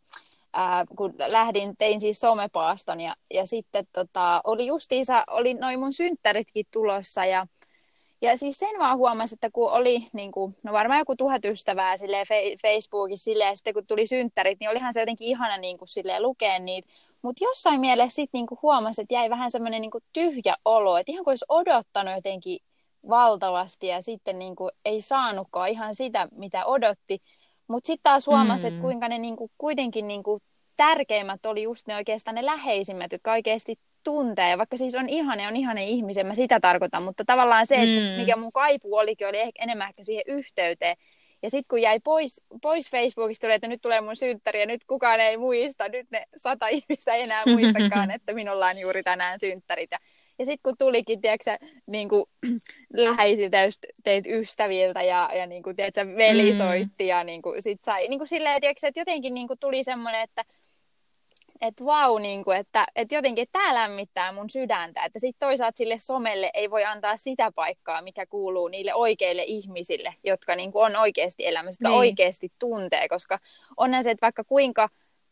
ää, 0.56 0.84
kun 0.96 1.14
lähdin, 1.26 1.76
tein 1.76 2.00
siis 2.00 2.20
somepaaston 2.20 3.00
ja, 3.00 3.14
ja 3.34 3.46
sitten 3.46 3.86
tota, 3.92 4.40
oli 4.44 4.66
justiinsa, 4.66 5.24
oli 5.30 5.54
noin 5.54 5.78
mun 5.80 5.92
synttäritkin 5.92 6.66
tulossa 6.72 7.24
ja, 7.24 7.46
Ja 8.20 8.36
siis 8.38 8.58
sen 8.58 8.78
vaan 8.78 8.96
huomasi, 8.96 9.34
että 9.34 9.50
kun 9.52 9.72
oli 9.72 10.08
niin 10.12 10.32
kuin, 10.32 10.56
no 10.62 10.72
varmaan 10.72 10.98
joku 10.98 11.16
tuhat 11.16 11.44
ystävää 11.44 11.96
silleen, 11.96 12.26
Facebookissa 12.62 13.24
silleen, 13.24 13.48
ja 13.48 13.54
sitten 13.56 13.74
kun 13.74 13.86
tuli 13.86 14.06
synttärit, 14.06 14.60
niin 14.60 14.70
olihan 14.70 14.92
se 14.92 15.00
jotenkin 15.00 15.28
ihana 15.28 15.56
niin 15.56 15.78
kuin, 15.78 15.88
silleen, 15.88 16.22
lukea 16.22 16.58
niitä. 16.58 16.88
Mutta 17.22 17.44
jossain 17.44 17.80
mielessä 17.80 18.16
sitten 18.16 18.38
niin 18.38 18.58
huomasi, 18.62 19.02
että 19.02 19.14
jäi 19.14 19.30
vähän 19.30 19.50
semmoinen 19.50 19.80
niin 19.80 19.90
tyhjä 20.12 20.56
olo, 20.64 20.96
että 20.96 21.12
ihan 21.12 21.24
kuin 21.24 21.32
olisi 21.32 21.44
odottanut 21.48 22.14
jotenkin 22.14 22.58
valtavasti 23.08 23.86
ja 23.86 24.02
sitten 24.02 24.38
niin 24.38 24.56
kuin, 24.56 24.70
ei 24.84 25.00
saanutkaan 25.00 25.68
ihan 25.68 25.94
sitä, 25.94 26.28
mitä 26.32 26.64
odotti. 26.66 27.22
Mutta 27.68 27.86
sitten 27.86 28.02
taas 28.02 28.26
huomasi, 28.26 28.64
mm. 28.64 28.68
että 28.68 28.80
kuinka 28.80 29.08
ne 29.08 29.18
niin 29.18 29.36
kuin, 29.36 29.50
kuitenkin 29.58 30.08
niin 30.08 30.22
kuin, 30.22 30.42
tärkeimmät 30.76 31.46
oli 31.46 31.62
just 31.62 31.86
ne 31.86 31.94
oikeastaan 31.96 32.34
ne 32.34 32.44
läheisimmät, 32.44 33.12
jotka 33.12 33.32
oikeasti 33.32 33.78
tuntee. 34.02 34.50
Ja 34.50 34.58
vaikka 34.58 34.76
siis 34.76 34.94
on 34.94 35.08
ihane, 35.08 35.48
on 35.48 35.56
ihane 35.56 35.84
ihmisen, 35.84 36.26
mä 36.26 36.34
sitä 36.34 36.60
tarkoitan, 36.60 37.02
mutta 37.02 37.24
tavallaan 37.24 37.66
se, 37.66 37.74
että 37.74 37.96
mm. 37.96 38.20
mikä 38.20 38.36
mun 38.36 38.52
kaipu 38.52 38.96
olikin, 38.96 39.28
oli 39.28 39.38
ehkä 39.38 39.62
enemmän 39.62 39.88
ehkä 39.88 40.04
siihen 40.04 40.24
yhteyteen. 40.26 40.96
Ja 41.42 41.50
sitten 41.50 41.68
kun 41.68 41.82
jäi 41.82 42.00
pois, 42.00 42.42
pois 42.62 42.90
Facebookista, 42.90 43.46
tuli, 43.46 43.54
että 43.54 43.68
nyt 43.68 43.82
tulee 43.82 44.00
mun 44.00 44.16
synttäri 44.16 44.60
ja 44.60 44.66
nyt 44.66 44.84
kukaan 44.84 45.20
ei 45.20 45.36
muista, 45.36 45.88
nyt 45.88 46.06
ne 46.10 46.26
sata 46.36 46.68
ihmistä 46.68 47.14
ei 47.14 47.22
enää 47.22 47.42
muistakaan, 47.46 48.10
että 48.16 48.34
minulla 48.34 48.66
on 48.66 48.78
juuri 48.78 49.02
tänään 49.02 49.38
synttärit. 49.38 49.90
Ja, 49.90 49.98
ja 50.38 50.46
sitten 50.46 50.62
kun 50.62 50.74
tulikin, 50.78 51.20
tiedätkö, 51.20 51.58
niin 51.86 52.08
kuin, 52.08 52.24
läheisiltä 52.92 53.58
teit 54.04 54.26
ystäviltä 54.26 55.02
ja, 55.02 55.30
ja 55.34 55.46
niin 55.46 55.62
kuin, 55.62 55.76
tiedätkö, 55.76 56.16
veli 56.16 56.50
mm. 56.52 56.56
soitti 56.56 57.06
ja 57.06 57.24
niin 57.24 57.42
kuin, 57.42 57.62
sit 57.62 57.84
sai, 57.84 58.08
niin 58.08 58.18
kuin 58.18 58.28
silleen, 58.28 58.60
tiedätkö, 58.60 58.86
että 58.86 59.00
jotenkin 59.00 59.34
niin 59.34 59.48
kuin, 59.48 59.58
tuli 59.58 59.84
semmoinen, 59.84 60.20
että 60.20 60.44
että 61.60 61.84
vau, 61.84 62.18
niin 62.18 62.44
kuin, 62.44 62.56
että, 62.56 62.86
että 62.96 63.14
jotenkin 63.14 63.48
tämä 63.52 63.74
lämmittää 63.74 64.32
mun 64.32 64.50
sydäntä, 64.50 65.04
että 65.04 65.18
sitten 65.18 65.48
toisaalta 65.48 65.76
sille 65.76 65.98
somelle 65.98 66.50
ei 66.54 66.70
voi 66.70 66.84
antaa 66.84 67.16
sitä 67.16 67.52
paikkaa, 67.54 68.02
mikä 68.02 68.26
kuuluu 68.26 68.68
niille 68.68 68.94
oikeille 68.94 69.42
ihmisille, 69.42 70.14
jotka 70.24 70.56
niin 70.56 70.72
kuin 70.72 70.84
on 70.84 70.96
oikeasti 70.96 71.46
elämässä, 71.46 71.78
jotka 71.82 71.88
niin. 71.88 71.98
oikeasti 71.98 72.52
tuntee, 72.58 73.08
koska 73.08 73.38
onhan 73.76 74.04
se, 74.04 74.10
että 74.10 74.26
vaikka 74.26 74.44
kuinka 74.44 74.88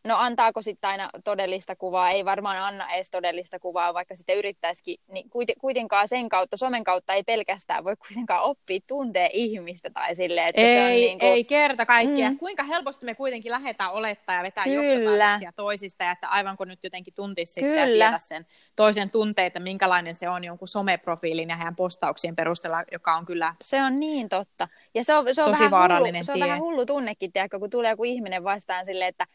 No 0.08 0.16
antaako 0.16 0.62
sitten 0.62 0.90
aina 0.90 1.11
todellista 1.25 1.76
kuvaa? 1.76 2.11
Ei 2.11 2.25
varmaan 2.25 2.58
anna 2.58 2.92
edes 2.92 3.11
todellista 3.11 3.58
kuvaa, 3.58 3.94
vaikka 3.94 4.16
sitten 4.16 4.37
yrittäisikin. 4.37 4.96
Niin 5.08 5.30
kuitenkaan 5.61 6.08
sen 6.08 6.28
kautta, 6.28 6.56
somen 6.56 6.84
kautta 6.84 7.12
ei 7.12 7.23
pelkästään 7.23 7.84
voi 7.84 7.96
kuitenkaan 7.96 8.42
oppia 8.42 8.80
tuntee 8.87 9.30
ihmistä 9.32 9.90
tai 9.90 10.14
silleen, 10.14 10.49
että 10.49 10.61
ei, 10.61 10.76
se 10.76 10.82
on 10.82 10.90
niin 10.90 11.18
kuin... 11.18 11.32
ei 11.32 11.44
kerta 11.44 11.87
kaikkiaan. 11.87 12.32
Mm. 12.32 12.38
Kuinka 12.38 12.62
helposti 12.62 13.06
me 13.06 13.14
kuitenkin 13.14 13.52
lähdetään 13.52 13.92
olettaa 13.92 14.37
ja 14.37 14.42
vetää 14.42 14.64
Kyllä. 14.64 14.84
johtopäätöksiä 14.84 15.52
toisista, 15.56 16.04
ja 16.04 16.11
että 16.11 16.28
aivan 16.28 16.56
kun 16.56 16.68
nyt 16.68 16.80
jotenkin 16.82 17.14
tuntisi 17.14 17.52
sitten 17.52 17.78
ja 17.78 17.87
tietää 17.87 18.18
sen 18.18 18.46
toisen 18.76 19.11
tunteita, 19.11 19.61
minkälainen 19.61 20.14
se 20.14 20.28
on 20.28 20.44
jonkun 20.44 20.68
someprofiilin 20.68 21.49
ja 21.49 21.56
heidän 21.56 21.76
postauksien 21.76 22.37
perusteella, 22.37 22.84
joka 22.92 23.16
on 23.16 23.25
kyllä 23.25 23.54
Se 23.62 23.82
on 23.82 24.00
niin 24.00 24.28
totta. 24.28 24.68
Ja 24.94 25.04
se 25.04 25.14
on, 25.14 25.34
se 25.34 25.42
on, 25.42 25.50
tosi 25.50 25.70
vähän, 25.70 26.04
hullu, 26.04 26.25
se 26.25 26.32
on 26.32 26.40
vähän 26.40 26.61
hullu 26.61 26.87
tunnekin, 26.87 27.32
tiedätkö, 27.32 27.58
kun 27.58 27.70
tulee 27.70 27.90
joku 27.90 28.04
ihminen 28.04 28.44
vastaan 28.44 28.84
silleen, 28.84 29.08
että 29.08 29.26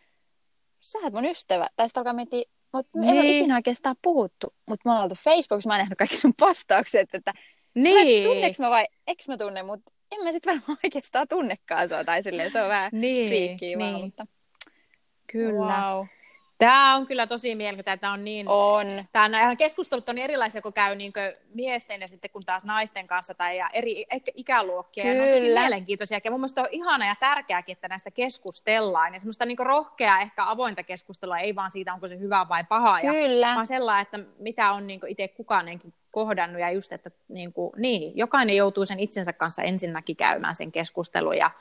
sä 0.80 1.00
oot 1.04 1.14
mun 1.14 1.26
ystävä. 1.26 1.68
Tai 1.76 1.88
sitten 1.88 2.02
alkaa 2.02 2.14
miettiä, 2.14 2.44
mutta 2.74 3.00
me 3.00 3.06
niin. 3.06 3.14
ei 3.14 3.20
ole 3.20 3.28
niin. 3.28 3.40
ikinä 3.40 3.56
oikeastaan 3.56 3.96
puhuttu, 4.02 4.54
mutta 4.66 4.90
me 4.90 4.92
ollaan 4.92 5.04
oltu 5.04 5.16
Facebookissa, 5.24 5.68
mä 5.68 5.74
oon 5.74 5.80
nähnyt 5.80 5.98
kaikki 5.98 6.18
sun 6.18 6.34
postaukset, 6.40 7.16
että 7.16 7.34
niin. 7.76 8.28
tunneeko 8.28 8.64
mä 8.64 8.70
vai 8.70 8.86
eikö 9.08 9.24
mä 9.28 9.38
tunne, 9.38 9.64
mutta 9.64 9.92
en 10.12 10.24
mä 10.24 10.32
sitten 10.32 10.54
varmaan 10.54 10.80
oikeastaan 10.84 11.28
tunnekaan 11.28 11.90
sua, 11.90 12.04
tai 12.04 12.24
silleen 12.24 12.52
se 12.52 12.62
on 12.62 12.70
vähän 12.70 12.90
niin, 12.94 13.28
friikkiä 13.28 13.78
niin. 13.78 13.80
vaan, 13.80 14.02
mutta... 14.02 14.28
Kyllä. 15.32 15.82
Wow. 15.94 16.06
Tämä 16.60 16.96
on 16.96 17.06
kyllä 17.06 17.28
tosi 17.28 17.56
mielenkiintoista. 17.56 18.02
Tämä 18.02 18.14
on 18.14 18.24
niin... 18.24 18.48
On. 18.48 19.06
Tämä 19.12 19.56
keskustelut 19.56 20.10
on 20.10 20.18
erilaisia, 20.18 20.62
kun 20.62 20.74
käy 20.74 20.96
niin 20.96 21.14
miesten 21.54 22.02
ja 22.02 22.08
sitten 22.08 22.32
kun 22.32 22.46
taas 22.46 22.64
naisten 22.64 23.08
kanssa 23.08 23.34
tai 23.34 23.58
ja 23.58 23.70
eri 23.74 24.06
ikäluokkia. 24.36 25.04
Kyllä. 25.04 25.16
Ja 25.16 25.26
ne 25.26 25.32
on 25.32 25.38
tosi 25.38 25.54
mielenkiintoisia. 25.54 26.20
Ja 26.24 26.32
mun 26.32 26.40
mielestä 26.40 26.62
on 26.62 26.68
ihana 26.72 27.08
ja 27.08 27.16
tärkeääkin, 27.20 27.74
että 27.74 27.88
näistä 27.88 28.12
keskustellaan. 28.12 29.14
Ja 29.14 29.20
semmoista 29.20 29.46
niin 29.46 29.60
rohkeaa, 29.60 30.22
ehkä 30.22 30.50
avointa 30.50 30.84
keskustelua, 30.84 31.40
ei 31.40 31.56
vaan 31.56 31.72
siitä, 31.72 31.94
onko 31.94 32.08
se 32.08 32.20
hyvä 32.20 32.46
vai 32.50 32.64
paha. 32.64 33.02
Kyllä. 33.02 33.48
Ja, 33.48 33.56
vaan 33.56 33.68
sellainen, 33.68 34.02
että 34.02 34.20
mitä 34.40 34.72
on 34.72 34.88
niin 34.88 35.00
itse 35.08 35.28
kukaanenkin 35.28 35.94
kohdannut. 36.12 36.62
Ja 36.62 36.72
just, 36.72 36.92
että 36.92 37.12
niin, 37.28 37.54
kuin, 37.54 37.72
niin, 37.78 38.18
jokainen 38.18 38.56
joutuu 38.56 38.86
sen 38.86 39.00
itsensä 39.00 39.34
kanssa 39.34 39.64
ensinnäkin 39.64 40.16
käymään 40.16 40.56
sen 40.56 40.72
keskustelun. 40.72 41.38
Ja 41.38 41.52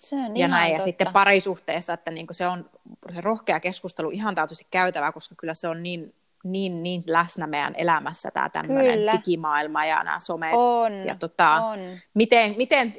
se 0.00 0.16
on 0.16 0.36
ja 0.36 0.48
näin. 0.48 0.72
Totta. 0.72 0.82
Ja 0.82 0.84
sitten 0.84 1.12
parisuhteessa, 1.12 1.92
että 1.92 2.10
niin 2.10 2.26
se 2.30 2.46
on 2.46 2.70
se 3.14 3.20
rohkea 3.20 3.60
keskustelu 3.60 4.10
ihan 4.10 4.34
taatusti 4.34 4.66
käytävä, 4.70 5.12
koska 5.12 5.34
kyllä 5.34 5.54
se 5.54 5.68
on 5.68 5.82
niin, 5.82 6.14
niin, 6.44 6.82
niin 6.82 7.02
läsnä 7.06 7.46
meidän 7.46 7.74
elämässä 7.76 8.30
tämä 8.30 8.48
tämmöinen 8.48 8.98
digimaailma 9.12 9.84
ja 9.84 10.04
nämä 10.04 10.18
somet. 10.18 10.50
On, 10.54 10.92
ja 10.92 11.14
tota, 11.14 11.50
on. 11.50 11.78
Miten, 12.14 12.54
miten, 12.56 12.94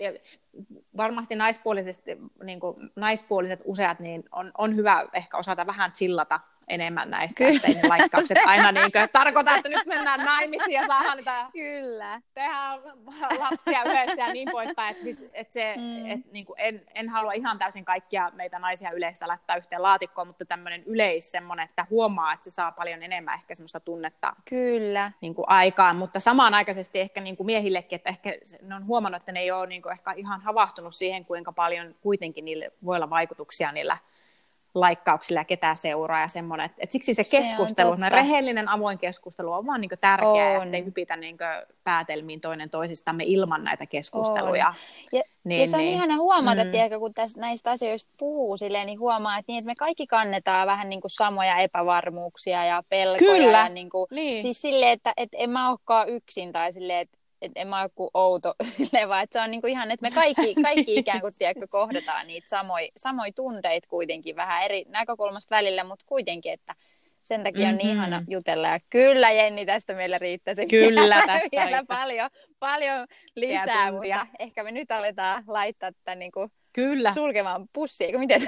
varmasti 0.97 1.35
naispuoliset, 1.35 2.03
niin 2.43 2.59
kuin, 2.59 2.91
naispuoliset 2.95 3.61
useat, 3.65 3.99
niin 3.99 4.23
on, 4.31 4.51
on 4.57 4.75
hyvä 4.75 5.05
ehkä 5.13 5.37
osata 5.37 5.67
vähän 5.67 5.91
chillata 5.91 6.39
enemmän 6.69 7.09
näistä, 7.09 7.37
Kyllä. 7.37 7.55
ettei 7.55 7.73
ne 7.73 7.89
laikkaukset 7.89 8.37
aina 8.45 8.71
niin 8.71 8.91
kuin, 8.91 9.09
tarkoita, 9.13 9.55
että 9.55 9.69
nyt 9.69 9.85
mennään 9.85 10.19
naimisiin 10.19 10.71
ja 10.71 10.87
saadaan 10.87 11.17
niitä 11.17 11.45
Kyllä. 11.53 12.21
tehdä 12.33 12.57
lapsia 13.39 13.83
yhdessä 13.83 14.21
ja 14.21 14.33
niin 14.33 14.49
poispäin. 14.51 14.91
Että 14.91 15.03
siis, 15.03 15.25
että 15.33 15.53
se, 15.53 15.75
mm. 15.77 16.11
et, 16.11 16.31
niin 16.31 16.45
kuin, 16.45 16.59
en, 16.59 16.81
en 16.95 17.09
halua 17.09 17.33
ihan 17.33 17.59
täysin 17.59 17.85
kaikkia 17.85 18.31
meitä 18.33 18.59
naisia 18.59 18.91
yleistä 18.91 19.27
laittaa 19.27 19.55
yhteen 19.55 19.83
laatikkoon, 19.83 20.27
mutta 20.27 20.45
tämmöinen 20.45 20.83
yleis 20.83 21.31
semmoinen, 21.31 21.65
että 21.65 21.85
huomaa, 21.89 22.33
että 22.33 22.43
se 22.43 22.51
saa 22.51 22.71
paljon 22.71 23.03
enemmän 23.03 23.35
ehkä 23.35 23.55
semmoista 23.55 23.79
tunnetta 23.79 24.33
Kyllä. 24.49 25.11
Niin 25.21 25.35
kuin, 25.35 25.45
aikaan, 25.49 25.95
mutta 25.95 26.19
samanaikaisesti 26.19 26.99
ehkä 26.99 27.21
niin 27.21 27.37
kuin 27.37 27.45
miehillekin, 27.45 27.95
että 27.95 28.09
ehkä 28.09 28.33
ne 28.61 28.75
on 28.75 28.85
huomannut, 28.85 29.21
että 29.21 29.31
ne 29.31 29.39
ei 29.39 29.51
ole 29.51 29.67
niin 29.67 29.81
kuin, 29.81 29.91
ehkä 29.91 30.11
ihan 30.11 30.41
havahtunut 30.41 30.95
siihen, 30.95 31.25
kuinka 31.25 31.51
paljon 31.51 31.95
kuitenkin 32.01 32.45
niille 32.45 32.71
voi 32.85 32.95
olla 32.95 33.09
vaikutuksia 33.09 33.71
niillä 33.71 33.97
laikkauksilla 34.75 35.39
ja 35.39 35.45
ketä 35.45 35.75
seuraa 35.75 36.21
ja 36.21 36.27
semmoinen. 36.27 36.65
Et, 36.65 36.71
et 36.77 36.91
siksi 36.91 37.13
se 37.13 37.23
keskustelu, 37.23 37.97
se 37.97 38.09
rehellinen 38.09 38.69
avoin 38.69 38.97
keskustelu 38.97 39.51
on 39.51 39.65
vaan 39.65 39.81
niin 39.81 39.91
tärkeää, 40.01 40.63
ettei 40.63 40.85
hypitä 40.85 41.15
niin 41.15 41.37
päätelmiin 41.83 42.41
toinen 42.41 42.69
toisistamme 42.69 43.23
ilman 43.27 43.63
näitä 43.63 43.85
keskusteluja. 43.85 44.67
On. 44.67 44.73
Ja, 45.11 45.23
niin, 45.43 45.61
ja 45.61 45.67
se 45.67 45.77
on 45.77 45.83
niin. 45.83 45.93
ihana 45.93 46.17
huomata, 46.17 46.63
mm. 46.63 46.71
tiedätkö, 46.71 46.99
kun 46.99 47.13
tästä, 47.13 47.41
näistä 47.41 47.71
asioista 47.71 48.11
puhuu 48.19 48.57
silleen, 48.57 48.85
niin 48.85 48.99
huomaa, 48.99 49.37
että, 49.37 49.51
niin, 49.51 49.57
että 49.57 49.71
me 49.71 49.75
kaikki 49.75 50.07
kannetaan 50.07 50.67
vähän 50.67 50.89
niin 50.89 51.01
kuin 51.01 51.11
samoja 51.11 51.57
epävarmuuksia 51.57 52.65
ja 52.65 52.83
pelkoja. 52.89 53.17
Kyllä. 53.17 53.57
Ja 53.57 53.69
niin 53.69 53.89
kuin, 53.89 54.07
niin. 54.11 54.41
Siis 54.41 54.61
silleen, 54.61 54.91
että, 54.91 55.13
että 55.17 55.37
en 55.37 55.49
mä 55.49 55.69
olekaan 55.69 56.09
yksin 56.09 56.51
tai 56.51 56.71
silleen, 56.71 56.99
että 56.99 57.18
että 57.41 57.59
en 57.59 57.67
mä 57.67 57.81
ole 57.81 57.89
kuin 57.95 58.09
outo, 58.13 58.55
vaan 59.07 59.23
että 59.23 59.39
se 59.39 59.43
on 59.43 59.51
niinku 59.51 59.67
ihan, 59.67 59.91
että 59.91 60.03
me 60.07 60.11
kaikki, 60.11 60.55
kaikki 60.63 60.95
ikään 60.95 61.21
kuin 61.21 61.33
tiedätkö, 61.37 61.67
kohdataan 61.69 62.27
niitä 62.27 62.47
samoja 62.49 62.87
samoi 62.97 63.31
tunteita 63.31 63.87
kuitenkin 63.87 64.35
vähän 64.35 64.63
eri 64.63 64.85
näkökulmasta 64.87 65.55
välillä, 65.55 65.83
mutta 65.83 66.05
kuitenkin, 66.07 66.53
että 66.53 66.75
sen 67.21 67.43
takia 67.43 67.67
on 67.67 67.73
mm-hmm. 67.73 67.77
niin 67.77 67.95
ihana 67.95 68.23
jutella. 68.27 68.67
Ja 68.67 68.79
kyllä 68.89 69.31
Jenni, 69.31 69.65
tästä 69.65 69.93
meillä 69.93 70.17
riittäisi 70.17 70.67
kyllä, 70.77 71.01
vielä, 71.01 71.15
tästä 71.15 71.49
vielä 71.51 71.83
paljon, 71.87 72.29
paljon 72.59 73.07
lisää, 73.35 73.91
mutta 73.91 74.27
ehkä 74.39 74.63
me 74.63 74.71
nyt 74.71 74.91
aletaan 74.91 75.43
laittaa 75.47 75.91
tätä 75.91 76.15
niin 76.15 76.31
kuin 76.31 76.51
kyllä. 76.73 77.13
sulkemaan 77.13 77.69
pussia, 77.73 78.07
eikö 78.07 78.19
miten 78.19 78.41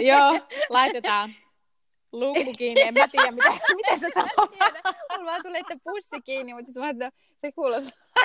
Joo, 0.00 0.40
laitetaan 0.68 1.30
luukku 2.12 2.52
kiinni, 2.58 2.80
en 2.80 2.94
mä 2.94 3.08
tiedä, 3.08 3.30
mitä, 3.30 3.50
miten 3.76 4.00
se 4.00 4.08
sanoo. 4.14 4.48
Mulla 5.10 5.30
vaan 5.30 5.42
tuli, 5.42 5.58
että 5.58 5.76
pussi 5.84 6.20
kiinni, 6.24 6.54
mutta 6.54 6.72
sitten 6.72 6.98
mä 6.98 7.10
se 7.40 7.52
kuulostaa. 7.52 8.00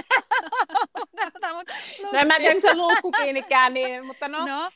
no 2.11 2.19
en 2.19 2.27
mä 2.27 2.33
tiedä, 2.37 2.59
se 2.59 2.75
luukku 2.75 3.11
kiinnikään, 3.11 3.73
niin, 3.73 4.05
mutta 4.05 4.27
no. 4.27 4.45
no. 4.45 4.71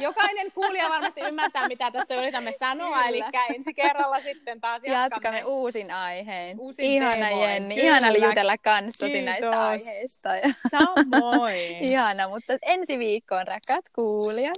Jokainen 0.00 0.52
kuulija 0.52 0.88
varmasti 0.88 1.20
ymmärtää, 1.20 1.68
mitä 1.68 1.90
tässä 1.90 2.14
yritämme 2.14 2.52
sanoa, 2.52 3.04
eli 3.04 3.22
ensi 3.54 3.74
kerralla 3.74 4.20
sitten 4.20 4.60
taas 4.60 4.82
jatkamme. 4.84 5.04
Jatkamme 5.04 5.44
uusin 5.44 5.90
aiheen. 5.90 6.60
Uusin 6.60 6.84
Ihana 6.84 7.10
teemoin. 7.10 7.50
Jenni, 7.50 7.74
Kyllä. 7.74 7.86
ihana 7.88 8.08
oli 8.08 8.24
jutella 8.24 8.58
kanssasi 8.58 9.12
Kiitos. 9.12 9.24
näistä 9.24 9.64
aiheista. 9.64 10.28
Samoin. 10.70 11.76
ihana, 11.90 12.28
mutta 12.28 12.52
ensi 12.62 12.98
viikkoon 12.98 13.46
rakkaat 13.46 13.84
kuulijat. 13.94 14.56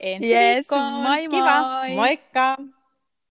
Ensi 0.00 0.34
yes, 0.34 0.54
viikkoon. 0.54 0.92
Moi 0.92 1.28
Kiva. 1.28 1.60
moi. 1.62 1.90
Moikka. 1.94 2.56